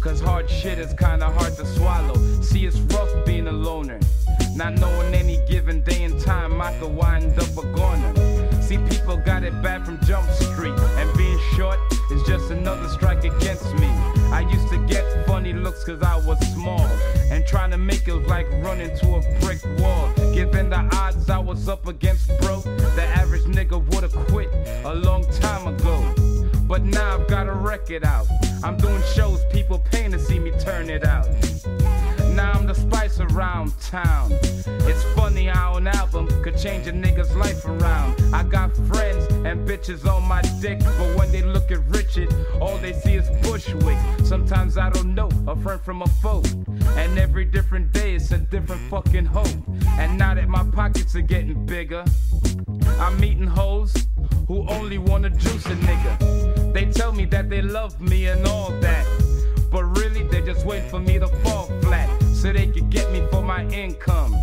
Cause 0.00 0.20
hard 0.20 0.48
shit 0.48 0.78
is 0.78 0.94
kinda 0.94 1.28
hard 1.28 1.56
to 1.56 1.66
swallow. 1.66 2.14
See, 2.40 2.66
it's 2.66 2.78
rough 2.94 3.12
being 3.26 3.48
a 3.48 3.52
loner. 3.52 3.98
Not 4.54 4.74
knowing 4.74 5.12
any 5.12 5.44
given 5.48 5.82
day 5.82 6.04
and 6.04 6.20
time 6.20 6.60
I 6.60 6.72
could 6.78 6.94
wind 6.94 7.36
up 7.36 7.58
a 7.58 7.66
goner. 7.74 8.43
See, 8.64 8.78
people 8.78 9.18
got 9.18 9.42
it 9.44 9.52
bad 9.60 9.84
from 9.84 10.00
Jump 10.06 10.26
Street. 10.30 10.78
And 10.96 11.18
being 11.18 11.38
short 11.54 11.78
is 12.10 12.22
just 12.22 12.50
another 12.50 12.88
strike 12.88 13.22
against 13.22 13.74
me. 13.74 13.88
I 14.32 14.48
used 14.50 14.68
to 14.70 14.78
get 14.86 15.26
funny 15.26 15.52
looks 15.52 15.84
cause 15.84 16.02
I 16.02 16.16
was 16.26 16.38
small. 16.54 16.80
And 17.30 17.46
trying 17.46 17.72
to 17.72 17.76
make 17.76 18.08
it 18.08 18.14
like 18.26 18.50
running 18.62 18.96
to 19.00 19.16
a 19.16 19.40
brick 19.40 19.62
wall. 19.78 20.10
Given 20.32 20.70
the 20.70 20.80
odds 20.96 21.28
I 21.28 21.38
was 21.38 21.68
up 21.68 21.86
against 21.86 22.28
broke, 22.40 22.64
the 22.64 23.04
average 23.14 23.42
nigga 23.42 23.84
would've 23.94 24.14
quit 24.28 24.48
a 24.86 24.94
long 24.94 25.24
time 25.40 25.66
ago. 25.66 26.14
But 26.66 26.84
now 26.84 27.18
I've 27.18 27.28
got 27.28 27.46
a 27.46 27.52
record 27.52 28.02
out. 28.02 28.26
I'm 28.62 28.78
doing 28.78 29.02
shows, 29.14 29.44
people 29.52 29.78
paying 29.90 30.12
to 30.12 30.18
see 30.18 30.38
me 30.38 30.52
turn 30.52 30.88
it 30.88 31.04
out. 31.04 31.28
Now 32.30 32.52
I'm 32.52 32.66
the 32.66 32.74
spice 32.74 33.20
around 33.20 33.78
town. 33.80 34.30
An 35.74 35.88
album 35.88 36.28
could 36.42 36.56
change 36.56 36.86
a 36.86 36.92
nigga's 36.92 37.34
life 37.34 37.64
around. 37.66 38.14
I 38.32 38.44
got 38.44 38.74
friends 38.86 39.26
and 39.44 39.68
bitches 39.68 40.06
on 40.06 40.22
my 40.22 40.40
dick, 40.60 40.78
but 40.78 41.16
when 41.16 41.32
they 41.32 41.42
look 41.42 41.72
at 41.72 41.84
Richard, 41.88 42.32
all 42.60 42.78
they 42.78 42.92
see 42.92 43.16
is 43.16 43.28
Bushwick. 43.42 43.98
Sometimes 44.24 44.78
I 44.78 44.88
don't 44.90 45.16
know 45.16 45.28
a 45.48 45.56
friend 45.56 45.80
from 45.80 46.02
a 46.02 46.06
foe. 46.22 46.44
And 46.96 47.18
every 47.18 47.44
different 47.44 47.92
day 47.92 48.14
it's 48.14 48.30
a 48.30 48.38
different 48.38 48.82
fucking 48.88 49.26
hope. 49.26 49.48
And 49.98 50.16
now 50.16 50.32
that 50.34 50.48
my 50.48 50.62
pockets 50.62 51.16
are 51.16 51.22
getting 51.22 51.66
bigger, 51.66 52.04
I'm 53.00 53.18
meeting 53.18 53.48
hoes 53.48 53.92
who 54.46 54.66
only 54.68 54.98
wanna 54.98 55.30
juice 55.30 55.66
a 55.66 55.74
nigga. 55.74 56.72
They 56.72 56.86
tell 56.86 57.12
me 57.12 57.24
that 57.26 57.50
they 57.50 57.62
love 57.62 58.00
me 58.00 58.28
and 58.28 58.46
all 58.46 58.70
that. 58.80 59.06
But 59.72 59.84
really, 59.98 60.22
they 60.28 60.40
just 60.40 60.64
wait 60.64 60.84
for 60.84 61.00
me 61.00 61.18
to 61.18 61.26
fall 61.26 61.66
flat 61.82 62.08
so 62.32 62.52
they 62.52 62.68
could 62.68 62.90
get 62.90 63.10
me 63.12 63.26
for 63.32 63.42
my 63.42 63.66
income. 63.66 64.36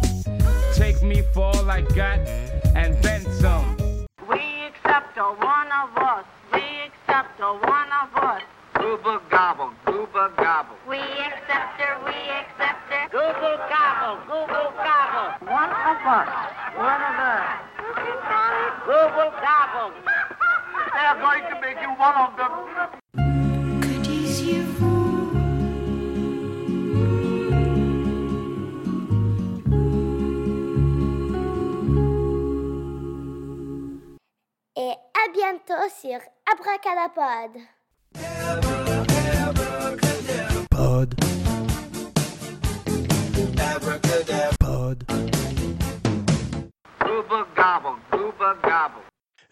Take 0.81 1.03
me 1.03 1.21
for 1.31 1.43
all 1.43 1.69
I 1.69 1.81
got 1.81 2.17
and 2.75 2.97
then 3.03 3.21
some. 3.39 3.77
We 4.27 4.41
accept 4.65 5.15
a 5.15 5.29
one 5.29 5.69
of 5.71 5.95
us. 5.95 6.25
We 6.51 6.63
accept 6.89 7.39
a 7.39 7.53
one 7.53 7.91
of 8.01 8.09
us. 8.17 8.41
Gooba 8.73 9.21
gobble, 9.29 9.73
gooba 9.85 10.35
gobble. 10.37 10.75
We 10.89 10.97
accept 10.97 11.77
her. 11.81 12.01
We 12.03 12.17
accept 12.33 12.81
her. 12.89 13.09
Google 13.11 13.57
gobble. 13.69 14.25
Google 14.25 14.73
gobble. 14.81 15.45
One 15.45 15.69
of 15.69 16.01
us. 16.01 16.29
One 16.75 17.01
of 17.09 17.17
us. 17.29 17.45
Google 18.83 19.31
gobble. 19.37 19.93
They're 20.95 21.21
going 21.21 21.43
to 21.43 21.61
make 21.61 21.79
you 21.79 21.89
one 21.93 22.15
of 22.15 22.35
them. 22.37 23.00
Abracadapod. 36.91 37.51
Pod. 40.69 41.15
Pod. 44.59 45.05
Gooba 46.99 47.45
gobble, 47.55 47.97
gooba 48.11 48.55
gobble. 48.61 49.03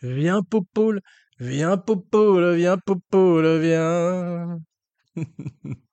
Viens, 0.02 0.42
Poupoule, 0.50 1.00
viens, 1.40 1.78
Poupoule, 1.78 2.56
viens, 2.56 2.78
Poupoule, 2.86 3.60
viens. 3.60 4.60